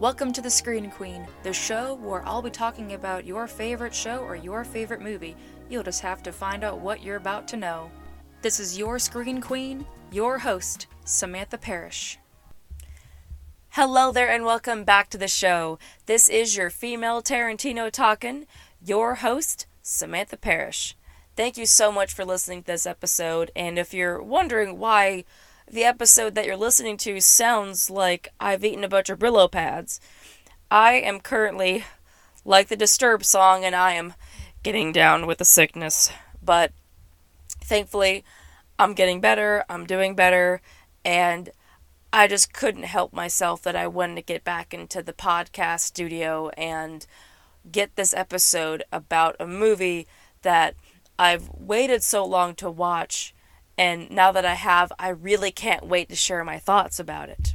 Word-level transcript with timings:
Welcome 0.00 0.32
to 0.32 0.40
the 0.40 0.48
Screen 0.48 0.90
Queen, 0.90 1.26
the 1.42 1.52
show 1.52 1.96
where 1.96 2.26
I'll 2.26 2.40
be 2.40 2.48
talking 2.48 2.94
about 2.94 3.26
your 3.26 3.46
favorite 3.46 3.94
show 3.94 4.20
or 4.20 4.34
your 4.34 4.64
favorite 4.64 5.02
movie. 5.02 5.36
You'll 5.68 5.82
just 5.82 6.00
have 6.00 6.22
to 6.22 6.32
find 6.32 6.64
out 6.64 6.80
what 6.80 7.02
you're 7.02 7.18
about 7.18 7.46
to 7.48 7.58
know. 7.58 7.90
This 8.40 8.58
is 8.58 8.78
your 8.78 8.98
Screen 8.98 9.42
Queen, 9.42 9.84
your 10.10 10.38
host, 10.38 10.86
Samantha 11.04 11.58
Parrish. 11.58 12.18
Hello 13.72 14.10
there, 14.10 14.30
and 14.30 14.46
welcome 14.46 14.84
back 14.84 15.10
to 15.10 15.18
the 15.18 15.28
show. 15.28 15.78
This 16.06 16.30
is 16.30 16.56
your 16.56 16.70
female 16.70 17.20
Tarantino 17.20 17.90
talking, 17.90 18.46
your 18.82 19.16
host, 19.16 19.66
Samantha 19.82 20.38
Parrish. 20.38 20.96
Thank 21.36 21.58
you 21.58 21.66
so 21.66 21.92
much 21.92 22.14
for 22.14 22.24
listening 22.24 22.62
to 22.62 22.68
this 22.68 22.86
episode, 22.86 23.50
and 23.54 23.78
if 23.78 23.92
you're 23.92 24.22
wondering 24.22 24.78
why 24.78 25.24
the 25.70 25.84
episode 25.84 26.34
that 26.34 26.46
you're 26.46 26.56
listening 26.56 26.96
to 26.96 27.20
sounds 27.20 27.88
like 27.88 28.28
I've 28.40 28.64
eaten 28.64 28.82
a 28.82 28.88
bunch 28.88 29.08
of 29.08 29.20
Brillo 29.20 29.50
pads. 29.50 30.00
I 30.68 30.94
am 30.94 31.20
currently 31.20 31.84
like 32.44 32.68
the 32.68 32.76
Disturbed 32.76 33.24
song 33.24 33.64
and 33.64 33.74
I 33.74 33.92
am 33.92 34.14
getting 34.64 34.90
down 34.90 35.28
with 35.28 35.38
the 35.38 35.44
sickness. 35.44 36.10
But 36.42 36.72
thankfully, 37.62 38.24
I'm 38.80 38.94
getting 38.94 39.20
better, 39.20 39.64
I'm 39.68 39.86
doing 39.86 40.16
better, 40.16 40.60
and 41.04 41.50
I 42.12 42.26
just 42.26 42.52
couldn't 42.52 42.84
help 42.84 43.12
myself 43.12 43.62
that 43.62 43.76
I 43.76 43.86
wanted 43.86 44.16
to 44.16 44.22
get 44.22 44.42
back 44.42 44.74
into 44.74 45.04
the 45.04 45.12
podcast 45.12 45.80
studio 45.80 46.48
and 46.56 47.06
get 47.70 47.94
this 47.94 48.12
episode 48.12 48.82
about 48.90 49.36
a 49.38 49.46
movie 49.46 50.08
that 50.42 50.74
I've 51.16 51.48
waited 51.50 52.02
so 52.02 52.24
long 52.24 52.56
to 52.56 52.68
watch 52.68 53.34
and 53.80 54.10
now 54.10 54.30
that 54.30 54.44
I 54.44 54.56
have, 54.56 54.92
I 54.98 55.08
really 55.08 55.50
can't 55.50 55.86
wait 55.86 56.10
to 56.10 56.14
share 56.14 56.44
my 56.44 56.58
thoughts 56.58 57.00
about 57.00 57.30
it. 57.30 57.54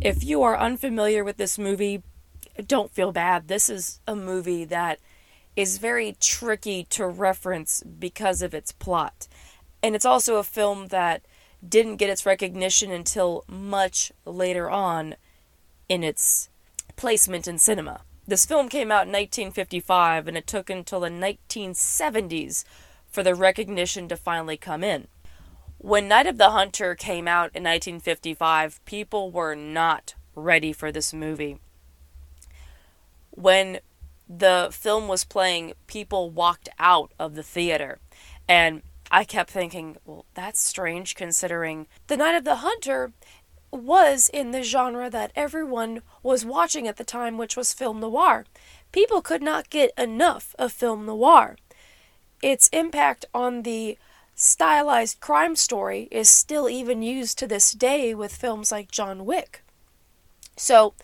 If 0.00 0.24
you 0.24 0.42
are 0.42 0.58
unfamiliar 0.58 1.22
with 1.22 1.36
this 1.36 1.56
movie, 1.56 2.02
don't 2.66 2.90
feel 2.90 3.12
bad. 3.12 3.46
This 3.46 3.70
is 3.70 4.00
a 4.04 4.16
movie 4.16 4.64
that 4.64 4.98
is 5.54 5.78
very 5.78 6.16
tricky 6.18 6.82
to 6.90 7.06
reference 7.06 7.84
because 7.84 8.42
of 8.42 8.52
its 8.52 8.72
plot. 8.72 9.28
And 9.80 9.94
it's 9.94 10.04
also 10.04 10.38
a 10.38 10.42
film 10.42 10.88
that 10.88 11.22
didn't 11.66 11.98
get 11.98 12.10
its 12.10 12.26
recognition 12.26 12.90
until 12.90 13.44
much 13.46 14.10
later 14.24 14.68
on 14.68 15.14
in 15.88 16.02
its 16.02 16.48
placement 16.96 17.46
in 17.46 17.58
cinema. 17.58 18.00
This 18.26 18.44
film 18.44 18.68
came 18.68 18.90
out 18.90 19.06
in 19.06 19.12
1955 19.12 20.26
and 20.26 20.36
it 20.36 20.48
took 20.48 20.68
until 20.68 20.98
the 20.98 21.10
1970s 21.10 22.64
for 23.12 23.22
the 23.22 23.34
recognition 23.34 24.08
to 24.08 24.16
finally 24.16 24.56
come 24.56 24.82
in. 24.82 25.06
When 25.78 26.08
Night 26.08 26.26
of 26.26 26.38
the 26.38 26.50
Hunter 26.50 26.94
came 26.94 27.28
out 27.28 27.50
in 27.54 27.62
1955, 27.64 28.84
people 28.84 29.30
were 29.30 29.54
not 29.54 30.14
ready 30.34 30.72
for 30.72 30.90
this 30.90 31.12
movie. 31.12 31.58
When 33.30 33.80
the 34.28 34.68
film 34.72 35.08
was 35.08 35.24
playing, 35.24 35.74
people 35.86 36.30
walked 36.30 36.68
out 36.78 37.12
of 37.18 37.34
the 37.34 37.42
theater. 37.42 37.98
And 38.48 38.82
I 39.10 39.24
kept 39.24 39.50
thinking, 39.50 39.96
well, 40.04 40.24
that's 40.34 40.62
strange 40.62 41.14
considering 41.14 41.86
The 42.06 42.16
Night 42.16 42.34
of 42.34 42.44
the 42.44 42.56
Hunter 42.56 43.12
was 43.70 44.30
in 44.32 44.52
the 44.52 44.62
genre 44.62 45.10
that 45.10 45.32
everyone 45.34 46.02
was 46.22 46.44
watching 46.44 46.86
at 46.86 46.96
the 46.96 47.04
time, 47.04 47.38
which 47.38 47.56
was 47.56 47.72
film 47.72 48.00
noir. 48.00 48.44
People 48.92 49.22
could 49.22 49.42
not 49.42 49.70
get 49.70 49.92
enough 49.98 50.54
of 50.58 50.72
film 50.72 51.06
noir 51.06 51.56
its 52.42 52.68
impact 52.68 53.24
on 53.32 53.62
the 53.62 53.96
stylized 54.34 55.20
crime 55.20 55.56
story 55.56 56.08
is 56.10 56.28
still 56.28 56.68
even 56.68 57.00
used 57.00 57.38
to 57.38 57.46
this 57.46 57.72
day 57.72 58.14
with 58.14 58.34
films 58.34 58.72
like 58.72 58.90
John 58.90 59.24
Wick. 59.24 59.62
So, 60.56 60.94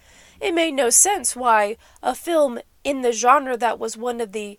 it 0.41 0.55
made 0.55 0.75
no 0.75 0.91
sense 0.91 1.34
why 1.34 1.77
a 2.03 2.14
film 2.14 2.59
in 2.84 3.03
the 3.03 3.12
genre 3.12 3.56
that 3.56 3.78
was 3.78 3.97
one 3.97 4.20
of 4.20 4.33
the 4.33 4.59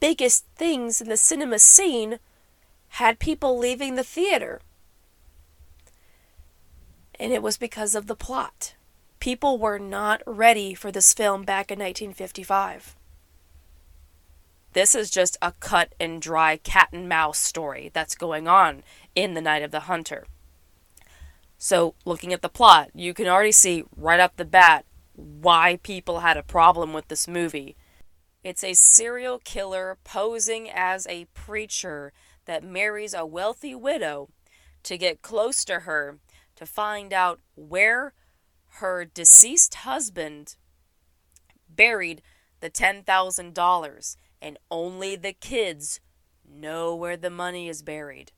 biggest 0.00 0.46
things 0.56 1.00
in 1.00 1.08
the 1.08 1.16
cinema 1.16 1.58
scene 1.58 2.18
had 2.94 3.18
people 3.18 3.58
leaving 3.58 3.94
the 3.94 4.04
theater. 4.04 4.60
And 7.18 7.32
it 7.32 7.42
was 7.42 7.56
because 7.56 7.94
of 7.94 8.06
the 8.06 8.16
plot. 8.16 8.74
People 9.20 9.58
were 9.58 9.78
not 9.78 10.22
ready 10.26 10.74
for 10.74 10.90
this 10.90 11.12
film 11.12 11.44
back 11.44 11.70
in 11.70 11.78
1955. 11.78 12.96
This 14.72 14.94
is 14.94 15.10
just 15.10 15.36
a 15.42 15.52
cut 15.58 15.94
and 15.98 16.22
dry 16.22 16.56
cat 16.56 16.90
and 16.92 17.08
mouse 17.08 17.38
story 17.38 17.90
that's 17.92 18.14
going 18.14 18.46
on 18.46 18.84
in 19.14 19.34
The 19.34 19.40
Night 19.40 19.62
of 19.62 19.72
the 19.72 19.80
Hunter. 19.80 20.26
So, 21.58 21.94
looking 22.04 22.32
at 22.32 22.40
the 22.40 22.48
plot, 22.48 22.90
you 22.94 23.12
can 23.12 23.26
already 23.26 23.52
see 23.52 23.84
right 23.96 24.20
up 24.20 24.36
the 24.36 24.44
bat 24.44 24.86
why 25.14 25.78
people 25.82 26.20
had 26.20 26.36
a 26.36 26.42
problem 26.42 26.92
with 26.92 27.08
this 27.08 27.28
movie. 27.28 27.76
It's 28.42 28.64
a 28.64 28.72
serial 28.72 29.40
killer 29.40 29.98
posing 30.04 30.70
as 30.70 31.06
a 31.06 31.26
preacher 31.34 32.12
that 32.46 32.64
marries 32.64 33.12
a 33.12 33.26
wealthy 33.26 33.74
widow 33.74 34.30
to 34.84 34.96
get 34.96 35.20
close 35.20 35.64
to 35.66 35.80
her 35.80 36.18
to 36.56 36.64
find 36.64 37.12
out 37.12 37.40
where 37.56 38.14
her 38.74 39.04
deceased 39.04 39.74
husband 39.74 40.56
buried 41.68 42.22
the 42.60 42.70
$10,000 42.70 44.16
and 44.40 44.58
only 44.70 45.16
the 45.16 45.32
kids 45.32 46.00
know 46.48 46.94
where 46.94 47.16
the 47.16 47.30
money 47.30 47.68
is 47.68 47.82
buried. 47.82 48.32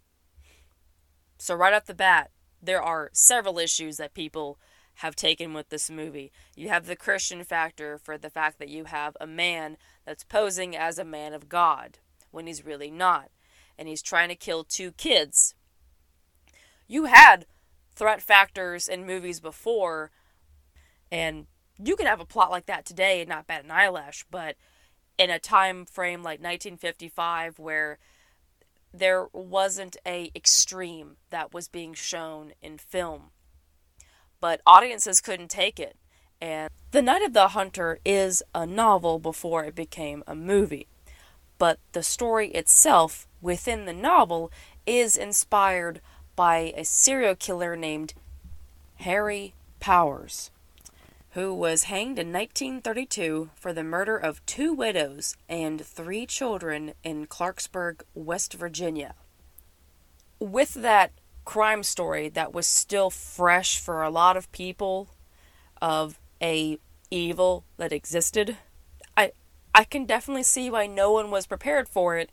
So, 1.38 1.54
right 1.54 1.74
off 1.74 1.86
the 1.86 1.94
bat, 1.94 2.30
there 2.62 2.82
are 2.82 3.10
several 3.12 3.58
issues 3.58 3.96
that 3.96 4.14
people 4.14 4.58
have 4.96 5.16
taken 5.16 5.54
with 5.54 5.68
this 5.70 5.90
movie. 5.90 6.30
You 6.54 6.68
have 6.68 6.86
the 6.86 6.96
Christian 6.96 7.44
factor 7.44 7.98
for 7.98 8.18
the 8.18 8.30
fact 8.30 8.58
that 8.58 8.68
you 8.68 8.84
have 8.84 9.16
a 9.20 9.26
man 9.26 9.76
that's 10.04 10.24
posing 10.24 10.76
as 10.76 10.98
a 10.98 11.04
man 11.04 11.32
of 11.32 11.48
God 11.48 11.98
when 12.30 12.46
he's 12.46 12.64
really 12.64 12.90
not, 12.90 13.30
and 13.78 13.88
he's 13.88 14.02
trying 14.02 14.28
to 14.28 14.34
kill 14.34 14.64
two 14.64 14.92
kids. 14.92 15.54
You 16.86 17.04
had 17.06 17.46
threat 17.94 18.22
factors 18.22 18.88
in 18.88 19.06
movies 19.06 19.40
before, 19.40 20.10
and 21.10 21.46
you 21.82 21.96
can 21.96 22.06
have 22.06 22.20
a 22.20 22.26
plot 22.26 22.50
like 22.50 22.66
that 22.66 22.84
today 22.84 23.20
and 23.20 23.28
not 23.28 23.46
bat 23.46 23.64
an 23.64 23.70
eyelash, 23.70 24.24
but 24.30 24.56
in 25.22 25.30
a 25.30 25.38
time 25.38 25.86
frame 25.86 26.20
like 26.20 26.40
1955 26.40 27.60
where 27.60 27.98
there 28.92 29.28
wasn't 29.32 29.96
a 30.04 30.32
extreme 30.34 31.16
that 31.30 31.54
was 31.54 31.68
being 31.68 31.94
shown 31.94 32.52
in 32.60 32.76
film. 32.76 33.30
But 34.40 34.60
audiences 34.66 35.20
couldn't 35.20 35.48
take 35.48 35.78
it. 35.78 35.96
And 36.40 36.68
the 36.90 37.02
night 37.02 37.22
of 37.22 37.34
the 37.34 37.48
hunter 37.48 38.00
is 38.04 38.42
a 38.52 38.66
novel 38.66 39.20
before 39.20 39.64
it 39.64 39.76
became 39.76 40.24
a 40.26 40.34
movie. 40.34 40.88
But 41.56 41.78
the 41.92 42.02
story 42.02 42.48
itself 42.48 43.28
within 43.40 43.84
the 43.84 43.92
novel 43.92 44.50
is 44.86 45.16
inspired 45.16 46.00
by 46.34 46.74
a 46.76 46.84
serial 46.84 47.36
killer 47.36 47.76
named 47.76 48.14
harry 48.96 49.54
powers 49.78 50.50
who 51.32 51.54
was 51.54 51.84
hanged 51.84 52.18
in 52.18 52.30
1932 52.30 53.50
for 53.54 53.72
the 53.72 53.82
murder 53.82 54.16
of 54.16 54.44
two 54.44 54.74
widows 54.74 55.34
and 55.48 55.80
three 55.84 56.26
children 56.26 56.92
in 57.02 57.26
Clarksburg, 57.26 58.02
West 58.14 58.52
Virginia. 58.52 59.14
With 60.38 60.74
that 60.74 61.12
crime 61.46 61.82
story 61.82 62.28
that 62.28 62.52
was 62.52 62.66
still 62.66 63.08
fresh 63.08 63.78
for 63.78 64.02
a 64.02 64.10
lot 64.10 64.36
of 64.36 64.52
people 64.52 65.08
of 65.80 66.20
a 66.42 66.78
evil 67.10 67.64
that 67.78 67.92
existed, 67.92 68.58
I 69.16 69.32
I 69.74 69.84
can 69.84 70.04
definitely 70.04 70.42
see 70.42 70.68
why 70.68 70.86
no 70.86 71.12
one 71.12 71.30
was 71.30 71.46
prepared 71.46 71.88
for 71.88 72.18
it 72.18 72.30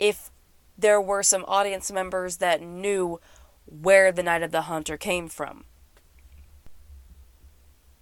if 0.00 0.32
there 0.76 1.00
were 1.00 1.22
some 1.22 1.44
audience 1.46 1.92
members 1.92 2.38
that 2.38 2.60
knew 2.60 3.20
where 3.66 4.10
the 4.10 4.22
Night 4.24 4.42
of 4.42 4.50
the 4.50 4.62
Hunter 4.62 4.96
came 4.96 5.28
from. 5.28 5.64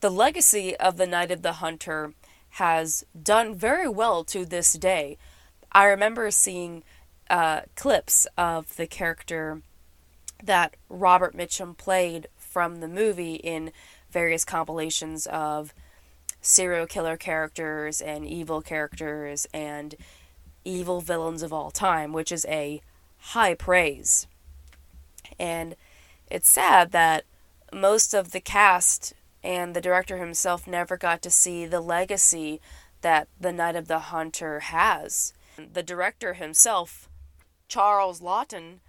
The 0.01 0.11
legacy 0.11 0.75
of 0.77 0.97
the 0.97 1.07
Night 1.07 1.31
of 1.31 1.43
the 1.43 1.55
Hunter 1.55 2.15
has 2.55 3.05
done 3.23 3.55
very 3.55 3.89
well 3.89 4.25
to 4.25 4.47
this 4.47 4.73
day. 4.73 5.19
I 5.73 5.85
remember 5.85 6.31
seeing 6.31 6.83
uh, 7.29 7.63
clips 7.77 8.27
of 8.37 8.77
the 8.77 8.87
character 8.87 9.61
that 10.43 10.77
Robert 10.89 11.37
Mitchum 11.37 11.77
played 11.77 12.29
from 12.39 12.81
the 12.81 12.89
movie 12.89 13.35
in 13.35 13.73
various 14.11 14.45
compilations 14.45 15.27
of 15.27 15.75
serial 16.41 16.87
killer 16.87 17.19
characters 17.19 18.01
and 18.01 18.27
evil 18.27 18.63
characters 18.63 19.47
and 19.53 19.95
evil 20.65 21.03
villains 21.03 21.43
of 21.43 21.53
all 21.53 21.71
time, 21.71 22.15
which 22.15 22.33
is 22.33 22.47
a 22.47 22.81
high 23.19 23.55
praise. 23.55 24.27
And 25.39 25.77
it's 26.31 26.49
sad 26.49 26.91
that 26.93 27.25
most 27.73 28.15
of 28.15 28.33
the 28.33 28.41
cast 28.41 29.13
and 29.43 29.75
the 29.75 29.81
director 29.81 30.19
himself 30.19 30.67
never 30.67 30.97
got 30.97 31.23
to 31.23 31.31
see 31.31 31.67
the 31.67 31.81
legacy 31.81 32.61
that 33.01 33.29
The 33.41 33.53
Night 33.53 33.77
of 33.77 33.89
the 33.89 33.99
Hunter 33.99 34.61
has. 34.61 35.33
The 35.57 35.83
director 35.83 36.35
himself, 36.35 37.09
Charles 37.69 38.21
Laughton, 38.21 38.81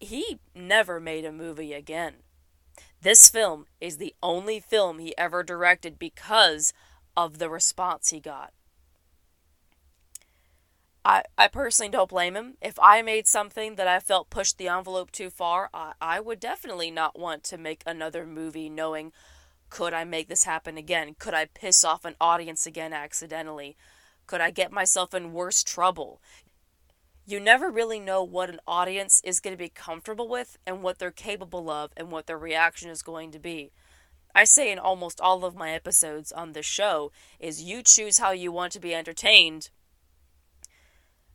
he 0.00 0.38
never 0.54 0.98
made 0.98 1.24
a 1.24 1.32
movie 1.32 1.72
again. 1.72 2.14
This 3.00 3.28
film 3.28 3.66
is 3.80 3.96
the 3.96 4.14
only 4.22 4.60
film 4.60 4.98
he 4.98 5.16
ever 5.18 5.42
directed 5.42 5.98
because 5.98 6.72
of 7.16 7.38
the 7.38 7.50
response 7.50 8.10
he 8.10 8.20
got. 8.20 8.52
I, 11.04 11.24
I 11.36 11.48
personally 11.48 11.90
don't 11.90 12.08
blame 12.08 12.36
him. 12.36 12.54
If 12.62 12.78
I 12.80 13.02
made 13.02 13.26
something 13.26 13.74
that 13.74 13.88
I 13.88 13.98
felt 13.98 14.30
pushed 14.30 14.56
the 14.56 14.68
envelope 14.68 15.10
too 15.10 15.30
far, 15.30 15.68
I, 15.74 15.94
I 16.00 16.20
would 16.20 16.38
definitely 16.38 16.92
not 16.92 17.18
want 17.18 17.42
to 17.44 17.58
make 17.58 17.82
another 17.84 18.24
movie 18.24 18.68
knowing 18.68 19.12
could 19.72 19.94
I 19.94 20.04
make 20.04 20.28
this 20.28 20.44
happen 20.44 20.76
again? 20.76 21.16
Could 21.18 21.32
I 21.32 21.46
piss 21.46 21.82
off 21.82 22.04
an 22.04 22.14
audience 22.20 22.66
again 22.66 22.92
accidentally? 22.92 23.74
Could 24.26 24.42
I 24.42 24.50
get 24.50 24.70
myself 24.70 25.14
in 25.14 25.32
worse 25.32 25.62
trouble? 25.62 26.20
You 27.24 27.40
never 27.40 27.70
really 27.70 27.98
know 27.98 28.22
what 28.22 28.50
an 28.50 28.60
audience 28.66 29.22
is 29.24 29.40
going 29.40 29.54
to 29.54 29.58
be 29.58 29.70
comfortable 29.70 30.28
with 30.28 30.58
and 30.66 30.82
what 30.82 30.98
they're 30.98 31.10
capable 31.10 31.70
of 31.70 31.90
and 31.96 32.12
what 32.12 32.26
their 32.26 32.36
reaction 32.36 32.90
is 32.90 33.00
going 33.00 33.30
to 33.30 33.38
be. 33.38 33.72
I 34.34 34.44
say 34.44 34.70
in 34.70 34.78
almost 34.78 35.22
all 35.22 35.42
of 35.42 35.56
my 35.56 35.70
episodes 35.70 36.32
on 36.32 36.52
this 36.52 36.66
show 36.66 37.10
is 37.40 37.62
you 37.62 37.82
choose 37.82 38.18
how 38.18 38.32
you 38.32 38.52
want 38.52 38.72
to 38.72 38.80
be 38.80 38.94
entertained 38.94 39.70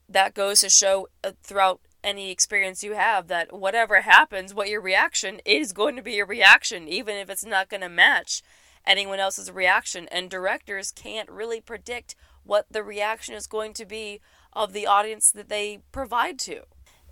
that 0.10 0.34
goes 0.34 0.62
to 0.62 0.70
show 0.70 1.08
uh, 1.24 1.32
throughout 1.44 1.82
any 2.04 2.32
experience 2.32 2.84
you 2.84 2.94
have 2.94 3.28
that 3.28 3.54
whatever 3.54 4.02
happens, 4.02 4.54
what 4.54 4.70
your 4.70 4.82
reaction 4.82 5.40
is 5.46 5.74
going 5.74 5.96
to 5.96 6.02
be 6.02 6.14
your 6.14 6.26
reaction, 6.26 6.88
even 6.88 7.16
if 7.16 7.30
it's 7.30 7.46
not 7.46 7.70
going 7.70 7.82
to 7.82 7.90
match 7.90 8.42
anyone 8.86 9.20
else's 9.20 9.52
reaction. 9.52 10.08
And 10.12 10.30
directors 10.30 10.92
can't 10.92 11.30
really 11.30 11.62
predict 11.62 12.16
what 12.44 12.66
the 12.72 12.84
reaction 12.84 13.36
is 13.36 13.48
going 13.48 13.74
to 13.74 13.86
be 13.86 14.22
of 14.54 14.74
the 14.74 14.88
audience 14.88 15.32
that 15.32 15.50
they 15.50 15.80
provide 15.92 16.40
to. 16.40 16.64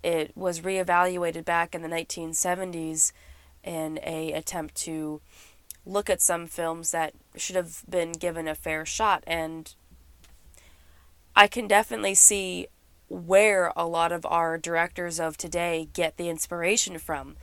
It 0.02 0.36
was 0.36 0.60
reevaluated 0.60 1.44
back 1.44 1.74
in 1.74 1.82
the 1.82 1.88
1970s 1.88 3.12
in 3.62 3.98
a 4.02 4.32
attempt 4.32 4.74
to 4.76 5.20
look 5.84 6.08
at 6.08 6.22
some 6.22 6.46
films 6.46 6.90
that 6.92 7.14
should 7.36 7.56
have 7.56 7.82
been 7.88 8.12
given 8.12 8.48
a 8.48 8.54
fair 8.54 8.84
shot 8.84 9.22
and 9.26 9.74
I 11.36 11.48
can 11.48 11.68
definitely 11.68 12.14
see 12.14 12.66
where 13.08 13.72
a 13.76 13.86
lot 13.86 14.12
of 14.12 14.26
our 14.26 14.58
directors 14.58 15.20
of 15.20 15.36
today 15.36 15.88
get 15.92 16.16
the 16.16 16.28
inspiration 16.28 16.98
from. 16.98 17.36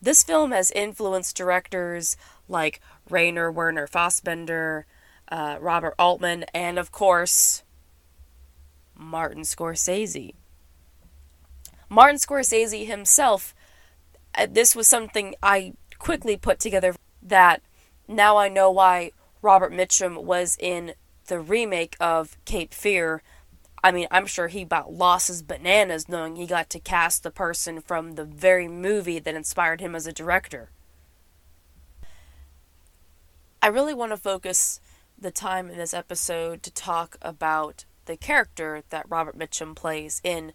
This 0.00 0.22
film 0.22 0.52
has 0.52 0.70
influenced 0.72 1.36
directors 1.36 2.16
like 2.48 2.80
Rainer 3.08 3.50
Werner 3.50 3.86
Fassbinder, 3.86 4.84
uh, 5.28 5.56
Robert 5.60 5.94
Altman, 5.98 6.44
and 6.52 6.78
of 6.78 6.92
course, 6.92 7.62
Martin 8.94 9.42
Scorsese. 9.42 10.34
Martin 11.88 12.18
Scorsese 12.18 12.86
himself, 12.86 13.54
uh, 14.36 14.46
this 14.50 14.76
was 14.76 14.86
something 14.86 15.34
I 15.42 15.72
quickly 15.98 16.36
put 16.36 16.58
together 16.58 16.94
that 17.22 17.62
now 18.06 18.36
I 18.36 18.48
know 18.48 18.70
why 18.70 19.12
Robert 19.40 19.72
Mitchum 19.72 20.22
was 20.22 20.56
in 20.60 20.94
the 21.26 21.40
remake 21.40 21.96
of 21.98 22.36
Cape 22.44 22.74
Fear 22.74 23.22
I 23.84 23.92
mean, 23.92 24.06
I'm 24.10 24.24
sure 24.24 24.48
he 24.48 24.62
about 24.62 24.94
lost 24.94 25.28
his 25.28 25.42
bananas 25.42 26.08
knowing 26.08 26.36
he 26.36 26.46
got 26.46 26.70
to 26.70 26.80
cast 26.80 27.22
the 27.22 27.30
person 27.30 27.82
from 27.82 28.12
the 28.12 28.24
very 28.24 28.66
movie 28.66 29.18
that 29.18 29.34
inspired 29.34 29.82
him 29.82 29.94
as 29.94 30.06
a 30.06 30.12
director. 30.12 30.70
I 33.60 33.66
really 33.66 33.92
want 33.92 34.12
to 34.12 34.16
focus 34.16 34.80
the 35.18 35.30
time 35.30 35.68
in 35.68 35.76
this 35.76 35.92
episode 35.92 36.62
to 36.62 36.72
talk 36.72 37.18
about 37.20 37.84
the 38.06 38.16
character 38.16 38.84
that 38.88 39.04
Robert 39.10 39.38
Mitchum 39.38 39.76
plays 39.76 40.22
in 40.24 40.54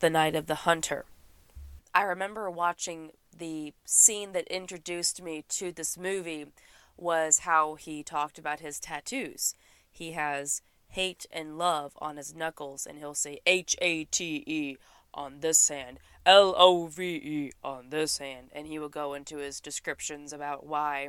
The 0.00 0.10
Night 0.10 0.34
of 0.34 0.46
the 0.46 0.56
Hunter. 0.56 1.04
I 1.94 2.02
remember 2.02 2.50
watching 2.50 3.12
the 3.36 3.72
scene 3.84 4.32
that 4.32 4.48
introduced 4.48 5.22
me 5.22 5.44
to 5.50 5.70
this 5.70 5.96
movie 5.96 6.46
was 6.96 7.40
how 7.40 7.76
he 7.76 8.02
talked 8.02 8.36
about 8.36 8.58
his 8.58 8.80
tattoos. 8.80 9.54
He 9.92 10.12
has 10.12 10.60
hate 10.94 11.26
and 11.32 11.58
love 11.58 11.92
on 11.98 12.16
his 12.16 12.34
knuckles, 12.34 12.86
and 12.86 12.98
he'll 12.98 13.14
say 13.14 13.40
H 13.46 13.76
A 13.82 14.04
T 14.04 14.44
E 14.46 14.76
on 15.12 15.40
this 15.40 15.68
hand, 15.68 15.98
L 16.24 16.54
O 16.56 16.86
V 16.86 17.04
E 17.04 17.52
on 17.62 17.90
this 17.90 18.18
hand, 18.18 18.48
and 18.52 18.66
he 18.66 18.78
will 18.78 18.88
go 18.88 19.12
into 19.12 19.38
his 19.38 19.60
descriptions 19.60 20.32
about 20.32 20.66
why 20.66 21.08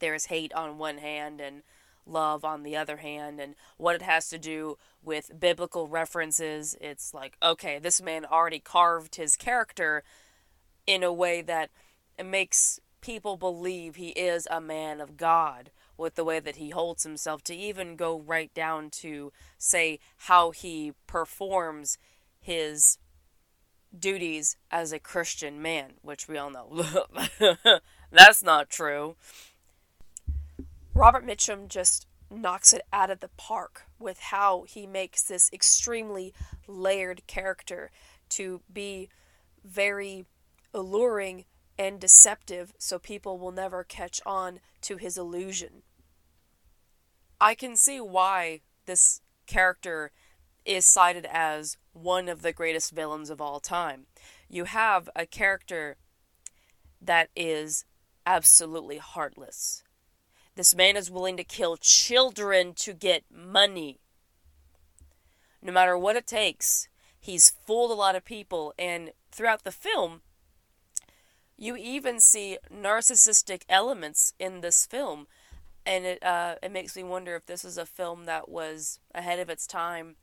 there's 0.00 0.26
hate 0.26 0.52
on 0.54 0.76
one 0.78 0.98
hand 0.98 1.40
and 1.40 1.62
love 2.04 2.44
on 2.44 2.64
the 2.64 2.76
other 2.76 2.96
hand 2.96 3.38
and 3.38 3.54
what 3.76 3.94
it 3.94 4.02
has 4.02 4.28
to 4.28 4.38
do 4.38 4.76
with 5.04 5.38
biblical 5.38 5.86
references. 5.86 6.76
It's 6.80 7.14
like, 7.14 7.36
okay, 7.40 7.78
this 7.78 8.02
man 8.02 8.24
already 8.24 8.58
carved 8.58 9.14
his 9.16 9.36
character 9.36 10.02
in 10.86 11.04
a 11.04 11.12
way 11.12 11.42
that 11.42 11.70
makes 12.24 12.80
people 13.00 13.36
believe 13.36 13.96
he 13.96 14.08
is 14.08 14.48
a 14.50 14.60
man 14.60 15.00
of 15.00 15.16
God 15.16 15.70
with 16.00 16.14
the 16.14 16.24
way 16.24 16.40
that 16.40 16.56
he 16.56 16.70
holds 16.70 17.04
himself 17.04 17.44
to 17.44 17.54
even 17.54 17.94
go 17.94 18.18
right 18.18 18.52
down 18.54 18.90
to 18.90 19.32
say 19.58 20.00
how 20.16 20.50
he 20.50 20.92
performs 21.06 21.98
his 22.40 22.98
duties 23.96 24.56
as 24.70 24.92
a 24.92 24.98
Christian 24.98 25.60
man, 25.60 25.92
which 26.02 26.26
we 26.26 26.38
all 26.38 26.50
know 26.50 26.84
that's 28.10 28.42
not 28.42 28.70
true. 28.70 29.16
Robert 30.94 31.26
Mitchum 31.26 31.68
just 31.68 32.06
knocks 32.30 32.72
it 32.72 32.82
out 32.92 33.10
of 33.10 33.20
the 33.20 33.30
park 33.36 33.82
with 33.98 34.18
how 34.18 34.64
he 34.68 34.86
makes 34.86 35.22
this 35.22 35.50
extremely 35.52 36.32
layered 36.66 37.26
character 37.26 37.90
to 38.28 38.60
be 38.72 39.08
very 39.64 40.24
alluring 40.72 41.44
and 41.78 41.98
deceptive 41.98 42.72
so 42.78 42.98
people 42.98 43.38
will 43.38 43.52
never 43.52 43.82
catch 43.82 44.20
on 44.24 44.60
to 44.82 44.96
his 44.96 45.18
illusion. 45.18 45.82
I 47.40 47.54
can 47.54 47.76
see 47.76 48.00
why 48.00 48.60
this 48.86 49.22
character 49.46 50.12
is 50.64 50.84
cited 50.84 51.26
as 51.30 51.78
one 51.92 52.28
of 52.28 52.42
the 52.42 52.52
greatest 52.52 52.92
villains 52.92 53.30
of 53.30 53.40
all 53.40 53.60
time. 53.60 54.06
You 54.48 54.64
have 54.64 55.08
a 55.16 55.24
character 55.24 55.96
that 57.00 57.30
is 57.34 57.84
absolutely 58.26 58.98
heartless. 58.98 59.82
This 60.54 60.74
man 60.74 60.96
is 60.96 61.10
willing 61.10 61.36
to 61.38 61.44
kill 61.44 61.78
children 61.78 62.74
to 62.74 62.92
get 62.92 63.24
money. 63.32 64.00
No 65.62 65.72
matter 65.72 65.96
what 65.96 66.16
it 66.16 66.26
takes, 66.26 66.88
he's 67.18 67.50
fooled 67.50 67.90
a 67.90 67.94
lot 67.94 68.16
of 68.16 68.24
people, 68.24 68.74
and 68.78 69.12
throughout 69.30 69.64
the 69.64 69.72
film, 69.72 70.20
you 71.56 71.76
even 71.76 72.20
see 72.20 72.58
narcissistic 72.72 73.62
elements 73.68 74.34
in 74.38 74.60
this 74.60 74.84
film 74.84 75.26
and 75.86 76.04
it 76.04 76.22
uh, 76.22 76.56
it 76.62 76.72
makes 76.72 76.96
me 76.96 77.02
wonder 77.02 77.36
if 77.36 77.46
this 77.46 77.64
is 77.64 77.78
a 77.78 77.86
film 77.86 78.26
that 78.26 78.48
was 78.48 79.00
ahead 79.14 79.38
of 79.38 79.48
its 79.48 79.66
time 79.66 80.16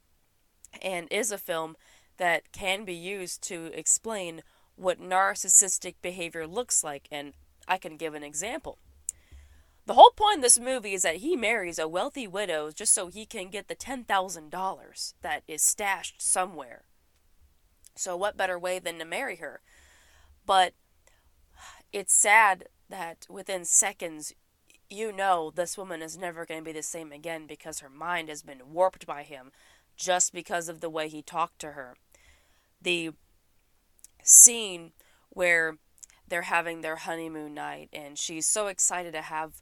and 0.82 1.08
is 1.12 1.32
a 1.32 1.38
film 1.38 1.76
that 2.18 2.52
can 2.52 2.86
be 2.86 2.94
used 2.94 3.42
to 3.44 3.72
explain 3.74 4.42
what 4.76 5.00
narcissistic 5.00 5.96
behavior 6.02 6.46
looks 6.46 6.84
like 6.84 7.08
and 7.12 7.34
I 7.68 7.78
can 7.78 7.98
give 7.98 8.14
an 8.14 8.24
example. 8.24 8.78
The 9.86 9.94
whole 9.94 10.12
point 10.12 10.38
of 10.38 10.42
this 10.42 10.60
movie 10.60 10.94
is 10.94 11.04
that 11.04 11.18
he 11.18 11.36
marries 11.36 11.80
a 11.80 11.88
wealthy 11.88 12.28
widow 12.28 12.72
just 12.72 12.94
so 12.94 13.08
he 13.08 13.26
can 13.26 13.50
get 13.50 13.70
the 13.70 13.76
$10,000 13.76 15.14
that 15.22 15.44
is 15.48 15.62
stashed 15.62 16.22
somewhere. 16.22 16.84
So, 17.96 18.16
what 18.18 18.38
better 18.38 18.60
way 18.60 18.80
than 18.80 19.00
to 19.00 19.06
marry 19.06 19.38
her? 19.38 19.62
But 20.46 20.74
it's 21.94 22.14
sad 22.14 22.66
that 22.90 23.26
within 23.30 23.64
seconds 23.64 24.34
you 24.90 25.12
know 25.12 25.52
this 25.54 25.78
woman 25.78 26.02
is 26.02 26.18
never 26.18 26.46
going 26.46 26.62
to 26.62 26.66
be 26.66 26.72
the 26.72 26.84
same 26.84 27.12
again 27.12 27.46
because 27.48 27.80
her 27.80 27.90
mind 27.90 28.30
has 28.30 28.42
been 28.42 28.74
warped 28.74 29.06
by 29.06 29.24
him 29.24 29.52
just 29.96 30.34
because 30.34 30.70
of 30.70 30.80
the 30.80 30.90
way 30.90 31.10
he 31.10 31.22
talked 31.22 31.60
to 31.60 31.72
her. 31.72 31.96
The 32.82 33.12
scene 34.24 34.92
where 35.30 35.78
they're 36.28 36.44
having 36.44 36.82
their 36.82 36.98
honeymoon 36.98 37.54
night 37.54 37.90
and 37.94 38.18
she's 38.18 38.46
so 38.46 38.68
excited 38.68 39.14
to 39.14 39.22
have 39.22 39.62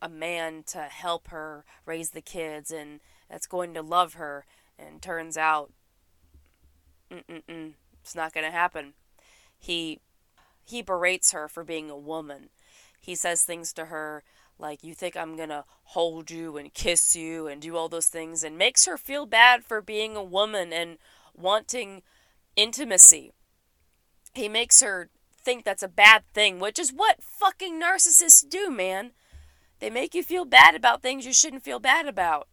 a 0.00 0.08
man 0.08 0.62
to 0.66 0.82
help 0.82 1.28
her 1.28 1.64
raise 1.86 2.10
the 2.10 2.20
kids 2.20 2.70
and 2.70 3.00
that's 3.28 3.46
going 3.46 3.74
to 3.74 3.82
love 3.82 4.14
her 4.14 4.44
and 4.78 5.00
turns 5.00 5.36
out 5.36 5.72
it's 7.10 8.14
not 8.14 8.32
going 8.32 8.44
to 8.44 8.52
happen. 8.52 8.94
He 9.58 10.00
he 10.66 10.82
berates 10.82 11.32
her 11.32 11.46
for 11.46 11.62
being 11.62 11.90
a 11.90 11.96
woman 11.96 12.48
he 13.04 13.14
says 13.14 13.42
things 13.42 13.72
to 13.74 13.86
her 13.86 14.22
like 14.58 14.82
you 14.82 14.94
think 14.94 15.16
I'm 15.16 15.36
to 15.36 15.64
hold 15.82 16.30
you 16.30 16.56
and 16.56 16.72
kiss 16.72 17.14
you 17.14 17.46
and 17.46 17.60
do 17.60 17.76
all 17.76 17.88
those 17.88 18.06
things 18.06 18.42
and 18.42 18.56
makes 18.56 18.86
her 18.86 18.96
feel 18.96 19.26
bad 19.26 19.64
for 19.64 19.82
being 19.82 20.16
a 20.16 20.22
woman 20.22 20.72
and 20.72 20.98
wanting 21.34 22.02
intimacy. 22.56 23.32
He 24.32 24.48
makes 24.48 24.80
her 24.80 25.10
think 25.36 25.64
that's 25.64 25.82
a 25.82 25.88
bad 25.88 26.22
thing, 26.32 26.60
which 26.60 26.78
is 26.78 26.92
what 26.92 27.22
fucking 27.22 27.80
narcissists 27.80 28.48
do, 28.48 28.70
man. 28.70 29.10
They 29.80 29.90
make 29.90 30.14
you 30.14 30.22
feel 30.22 30.44
bad 30.44 30.74
about 30.74 31.02
things 31.02 31.26
you 31.26 31.32
shouldn't 31.32 31.64
feel 31.64 31.80
bad 31.80 32.06
about. 32.06 32.48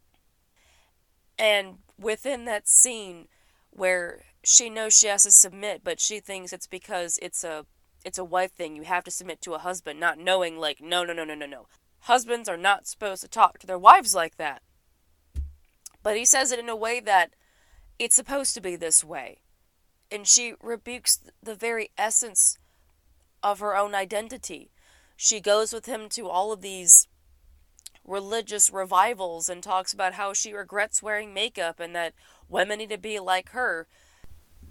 And 1.40 1.78
within 1.98 2.46
that 2.46 2.68
scene 2.68 3.28
where 3.70 4.24
she 4.44 4.70
knows 4.70 4.98
she 4.98 5.08
has 5.08 5.24
to 5.24 5.32
submit, 5.32 5.82
but 5.84 6.00
she 6.00 6.20
thinks 6.20 6.52
it's 6.52 6.68
because 6.68 7.18
it's 7.22 7.44
a 7.44 7.66
it's 8.04 8.18
a 8.18 8.24
wife 8.24 8.52
thing. 8.52 8.76
You 8.76 8.84
have 8.84 9.04
to 9.06 9.12
submit 9.12 9.42
to 9.42 9.54
a 9.54 9.60
husband, 9.60 10.00
not 10.00 10.18
knowing, 10.18 10.58
like, 10.58 10.82
no, 10.82 11.04
no, 11.04 11.14
no, 11.14 11.24
no, 11.24 11.36
no, 11.36 11.46
no. 11.46 11.68
Husbands 12.02 12.50
are 12.50 12.58
not 12.58 12.88
supposed 12.88 13.22
to 13.22 13.28
talk 13.28 13.60
to 13.60 13.68
their 13.68 13.78
wives 13.78 14.16
like 14.16 14.38
that. 14.38 14.62
But 16.04 16.18
he 16.18 16.26
says 16.26 16.52
it 16.52 16.60
in 16.60 16.70
a 16.70 16.76
way 16.76 17.00
that 17.00 17.36
it's 18.00 18.16
supposed 18.16 18.56
to 18.56 18.62
be 18.62 18.76
this 18.76 19.04
way. 19.04 19.42
And 20.12 20.28
she 20.28 20.56
rebukes 20.62 21.20
the 21.42 21.56
very 21.56 21.92
essence 21.98 22.58
of 23.44 23.60
her 23.60 23.76
own 23.76 23.94
identity. 23.94 24.72
She 25.16 25.40
goes 25.40 25.72
with 25.72 25.86
him 25.86 26.10
to 26.10 26.28
all 26.28 26.52
of 26.52 26.62
these 26.62 27.08
religious 28.04 28.72
revivals 28.72 29.48
and 29.48 29.62
talks 29.62 29.94
about 29.94 30.14
how 30.14 30.34
she 30.34 30.54
regrets 30.54 31.04
wearing 31.04 31.34
makeup 31.34 31.80
and 31.80 31.96
that 31.96 32.14
women 32.50 32.80
need 32.80 32.90
to 32.90 32.98
be 32.98 33.20
like 33.20 33.50
her 33.50 33.88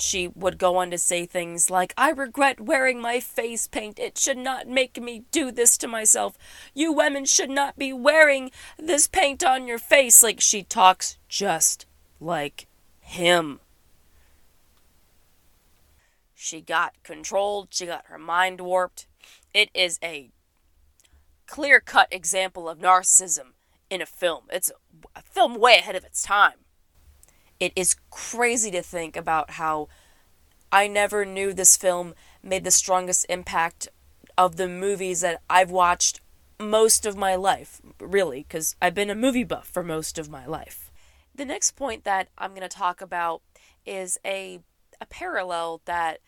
she 0.00 0.28
would 0.28 0.58
go 0.58 0.76
on 0.76 0.90
to 0.90 0.98
say 0.98 1.26
things 1.26 1.70
like, 1.70 1.94
I 1.96 2.10
regret 2.10 2.60
wearing 2.60 3.00
my 3.00 3.20
face 3.20 3.66
paint. 3.66 3.98
It 3.98 4.18
should 4.18 4.38
not 4.38 4.68
make 4.68 5.00
me 5.00 5.24
do 5.30 5.50
this 5.50 5.76
to 5.78 5.88
myself. 5.88 6.36
You 6.74 6.92
women 6.92 7.24
should 7.24 7.50
not 7.50 7.78
be 7.78 7.92
wearing 7.92 8.50
this 8.78 9.06
paint 9.06 9.44
on 9.44 9.66
your 9.66 9.78
face. 9.78 10.22
Like, 10.22 10.40
she 10.40 10.62
talks 10.62 11.18
just 11.28 11.86
like 12.20 12.66
him. 13.00 13.60
She 16.34 16.60
got 16.60 16.94
controlled, 17.02 17.68
she 17.70 17.86
got 17.86 18.06
her 18.06 18.18
mind 18.18 18.60
warped. 18.60 19.06
It 19.52 19.68
is 19.74 19.98
a 20.02 20.30
clear 21.46 21.80
cut 21.80 22.08
example 22.10 22.68
of 22.68 22.78
narcissism 22.78 23.52
in 23.90 24.00
a 24.00 24.06
film. 24.06 24.44
It's 24.50 24.70
a 25.14 25.22
film 25.22 25.56
way 25.56 25.74
ahead 25.74 25.96
of 25.96 26.04
its 26.04 26.22
time 26.22 26.64
it 27.60 27.72
is 27.76 27.96
crazy 28.10 28.70
to 28.70 28.82
think 28.82 29.16
about 29.16 29.52
how 29.52 29.88
I 30.72 30.88
never 30.88 31.24
knew 31.24 31.52
this 31.52 31.76
film 31.76 32.14
made 32.42 32.64
the 32.64 32.70
strongest 32.70 33.26
impact 33.28 33.88
of 34.38 34.56
the 34.56 34.68
movies 34.68 35.20
that 35.20 35.42
I've 35.50 35.70
watched 35.70 36.20
most 36.58 37.06
of 37.06 37.16
my 37.16 37.34
life, 37.34 37.80
really, 38.00 38.42
because 38.42 38.76
I've 38.80 38.94
been 38.94 39.10
a 39.10 39.14
movie 39.14 39.44
buff 39.44 39.68
for 39.68 39.82
most 39.82 40.18
of 40.18 40.30
my 40.30 40.46
life. 40.46 40.90
The 41.34 41.44
next 41.44 41.72
point 41.72 42.04
that 42.04 42.28
I'm 42.38 42.50
going 42.50 42.62
to 42.62 42.68
talk 42.68 43.00
about 43.00 43.42
is 43.84 44.18
a, 44.24 44.60
a 45.00 45.06
parallel 45.06 45.82
that 45.84 46.20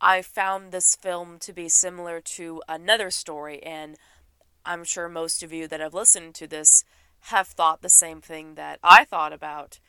I 0.00 0.22
found 0.22 0.70
this 0.70 0.94
film 0.94 1.38
to 1.40 1.52
be 1.52 1.68
similar 1.68 2.20
to 2.20 2.62
another 2.68 3.10
story, 3.10 3.62
and 3.62 3.96
I'm 4.64 4.84
sure 4.84 5.08
most 5.08 5.42
of 5.42 5.52
you 5.52 5.66
that 5.68 5.80
have 5.80 5.94
listened 5.94 6.34
to 6.36 6.46
this 6.46 6.84
have 7.20 7.48
thought 7.48 7.82
the 7.82 7.88
same 7.88 8.20
thing 8.20 8.54
that 8.54 8.78
I 8.82 9.04
thought 9.04 9.32
about 9.32 9.80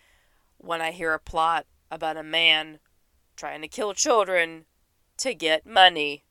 when 0.60 0.82
I 0.82 0.92
hear 0.92 1.14
a 1.14 1.20
plot 1.20 1.66
about 1.90 2.18
a 2.18 2.24
man 2.24 2.80
trying 3.36 3.62
to 3.62 3.68
kill 3.68 3.94
children 3.94 4.66
to 5.18 5.34
get 5.34 5.66
money. 5.66 6.24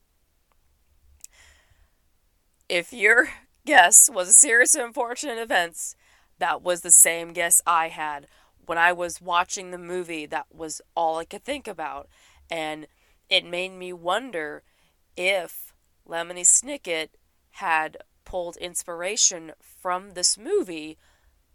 If 2.68 2.92
your 2.92 3.30
guess 3.66 4.08
was 4.08 4.28
a 4.28 4.32
series 4.32 4.74
of 4.74 4.84
unfortunate 4.84 5.38
events, 5.38 5.96
that 6.38 6.62
was 6.62 6.82
the 6.82 6.90
same 6.90 7.32
guess 7.32 7.60
I 7.66 7.88
had. 7.88 8.26
When 8.64 8.78
I 8.78 8.92
was 8.92 9.20
watching 9.20 9.70
the 9.70 9.78
movie, 9.78 10.26
that 10.26 10.46
was 10.54 10.80
all 10.94 11.18
I 11.18 11.24
could 11.24 11.42
think 11.42 11.66
about. 11.66 12.08
And 12.50 12.86
it 13.28 13.44
made 13.44 13.72
me 13.72 13.92
wonder 13.92 14.62
if 15.16 15.72
Lemony 16.08 16.42
Snicket 16.42 17.08
had 17.52 17.96
pulled 18.24 18.56
inspiration 18.58 19.52
from 19.60 20.10
this 20.10 20.38
movie 20.38 20.98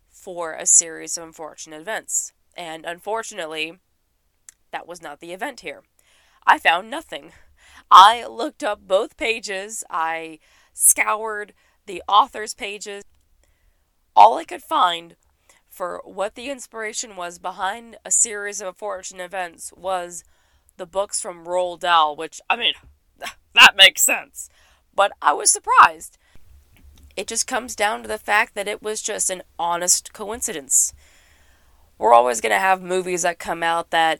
for 0.10 0.53
a 0.53 0.65
series 0.65 1.18
of 1.18 1.24
unfortunate 1.24 1.82
events. 1.82 2.34
And 2.55 2.86
unfortunately, 2.86 3.79
that 4.72 4.88
was 4.88 5.01
not 5.01 5.19
the 5.19 5.33
event 5.33 5.62
here. 5.62 5.83
I 6.45 6.60
found 6.60 6.89
nothing. 6.89 7.31
I 7.89 8.25
looked 8.25 8.63
up 8.63 8.88
both 8.88 9.17
pages, 9.17 9.83
I 9.89 10.39
scoured 10.74 11.53
the 11.86 12.01
author's 12.07 12.53
pages. 12.53 13.03
All 14.15 14.38
I 14.38 14.43
could 14.43 14.63
find 14.63 15.15
for 15.69 16.01
what 16.05 16.36
the 16.36 16.50
inspiration 16.50 17.15
was 17.15 17.39
behind 17.39 17.98
a 18.05 18.12
series 18.12 18.62
of 18.62 18.67
unfortunate 18.67 19.24
events 19.24 19.74
was 19.75 20.24
the 20.77 20.86
books 20.86 21.19
from 21.19 21.45
Roald 21.45 21.79
Dahl, 21.79 22.15
which, 22.15 22.41
I 22.50 22.55
mean, 22.55 22.74
that 23.55 23.75
makes 23.75 24.01
sense. 24.01 24.50
But 24.93 25.13
I 25.22 25.33
was 25.33 25.51
surprised. 25.51 26.17
It 27.15 27.27
just 27.27 27.48
comes 27.48 27.75
down 27.75 28.03
to 28.03 28.07
the 28.07 28.17
fact 28.17 28.55
that 28.55 28.67
it 28.67 28.81
was 28.81 29.01
just 29.01 29.29
an 29.29 29.43
honest 29.57 30.13
coincidence 30.13 30.93
we're 31.97 32.13
always 32.13 32.41
going 32.41 32.51
to 32.51 32.59
have 32.59 32.81
movies 32.81 33.21
that 33.21 33.39
come 33.39 33.63
out 33.63 33.91
that 33.91 34.19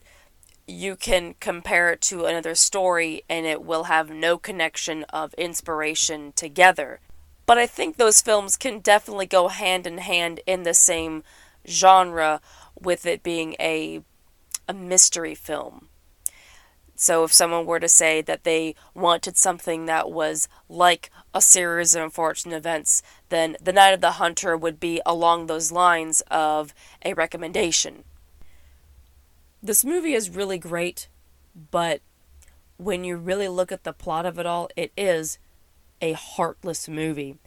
you 0.68 0.96
can 0.96 1.36
compare 1.40 1.92
it 1.92 2.02
to 2.02 2.26
another 2.26 2.56
story 2.56 3.24
and 3.30 3.46
it 3.46 3.64
will 3.64 3.86
have 3.86 4.10
no 4.10 4.38
connection 4.38 5.04
of 5.06 5.34
inspiration 5.36 6.32
together. 6.36 7.00
But 7.46 7.58
I 7.58 7.68
think 7.68 7.98
those 7.98 8.22
films 8.22 8.56
can 8.56 8.80
definitely 8.80 9.26
go 9.26 9.50
hand 9.50 9.86
in 9.86 9.98
hand 9.98 10.40
in 10.46 10.64
the 10.64 10.74
same 10.74 11.24
genre 11.68 12.42
with 12.80 13.06
it 13.06 13.24
being 13.24 13.56
a 13.60 14.02
a 14.68 14.74
mystery 14.74 15.36
film. 15.36 15.90
So 16.96 17.26
if 17.26 17.34
someone 17.34 17.66
were 17.66 17.82
to 17.82 17.90
say 17.90 18.22
that 18.22 18.46
they 18.46 18.76
wanted 18.94 19.36
something 19.36 19.88
that 19.88 20.10
was 20.10 20.48
like 20.70 21.10
a 21.34 21.42
series 21.42 21.96
of 21.96 22.04
unfortunate 22.04 22.56
events, 22.56 23.02
then 23.30 23.58
The 23.62 23.74
Night 23.74 23.94
of 23.94 24.02
the 24.02 24.14
Hunter 24.14 24.56
would 24.56 24.80
be 24.80 25.02
along 25.06 25.48
those 25.48 25.72
lines 25.72 26.22
of 26.30 26.74
a 27.04 27.14
recommendation. 27.14 28.04
This 29.62 29.84
movie 29.84 30.14
is 30.14 30.30
really 30.30 30.58
great, 30.58 31.08
but 31.72 32.02
when 32.78 33.04
you 33.04 33.16
really 33.18 33.48
look 33.48 33.72
at 33.72 33.84
the 33.84 33.94
plot 33.94 34.26
of 34.26 34.38
it 34.38 34.46
all, 34.46 34.70
it 34.76 34.92
is 34.98 35.40
a 36.02 36.14
heartless 36.14 36.90
movie. 36.90 37.38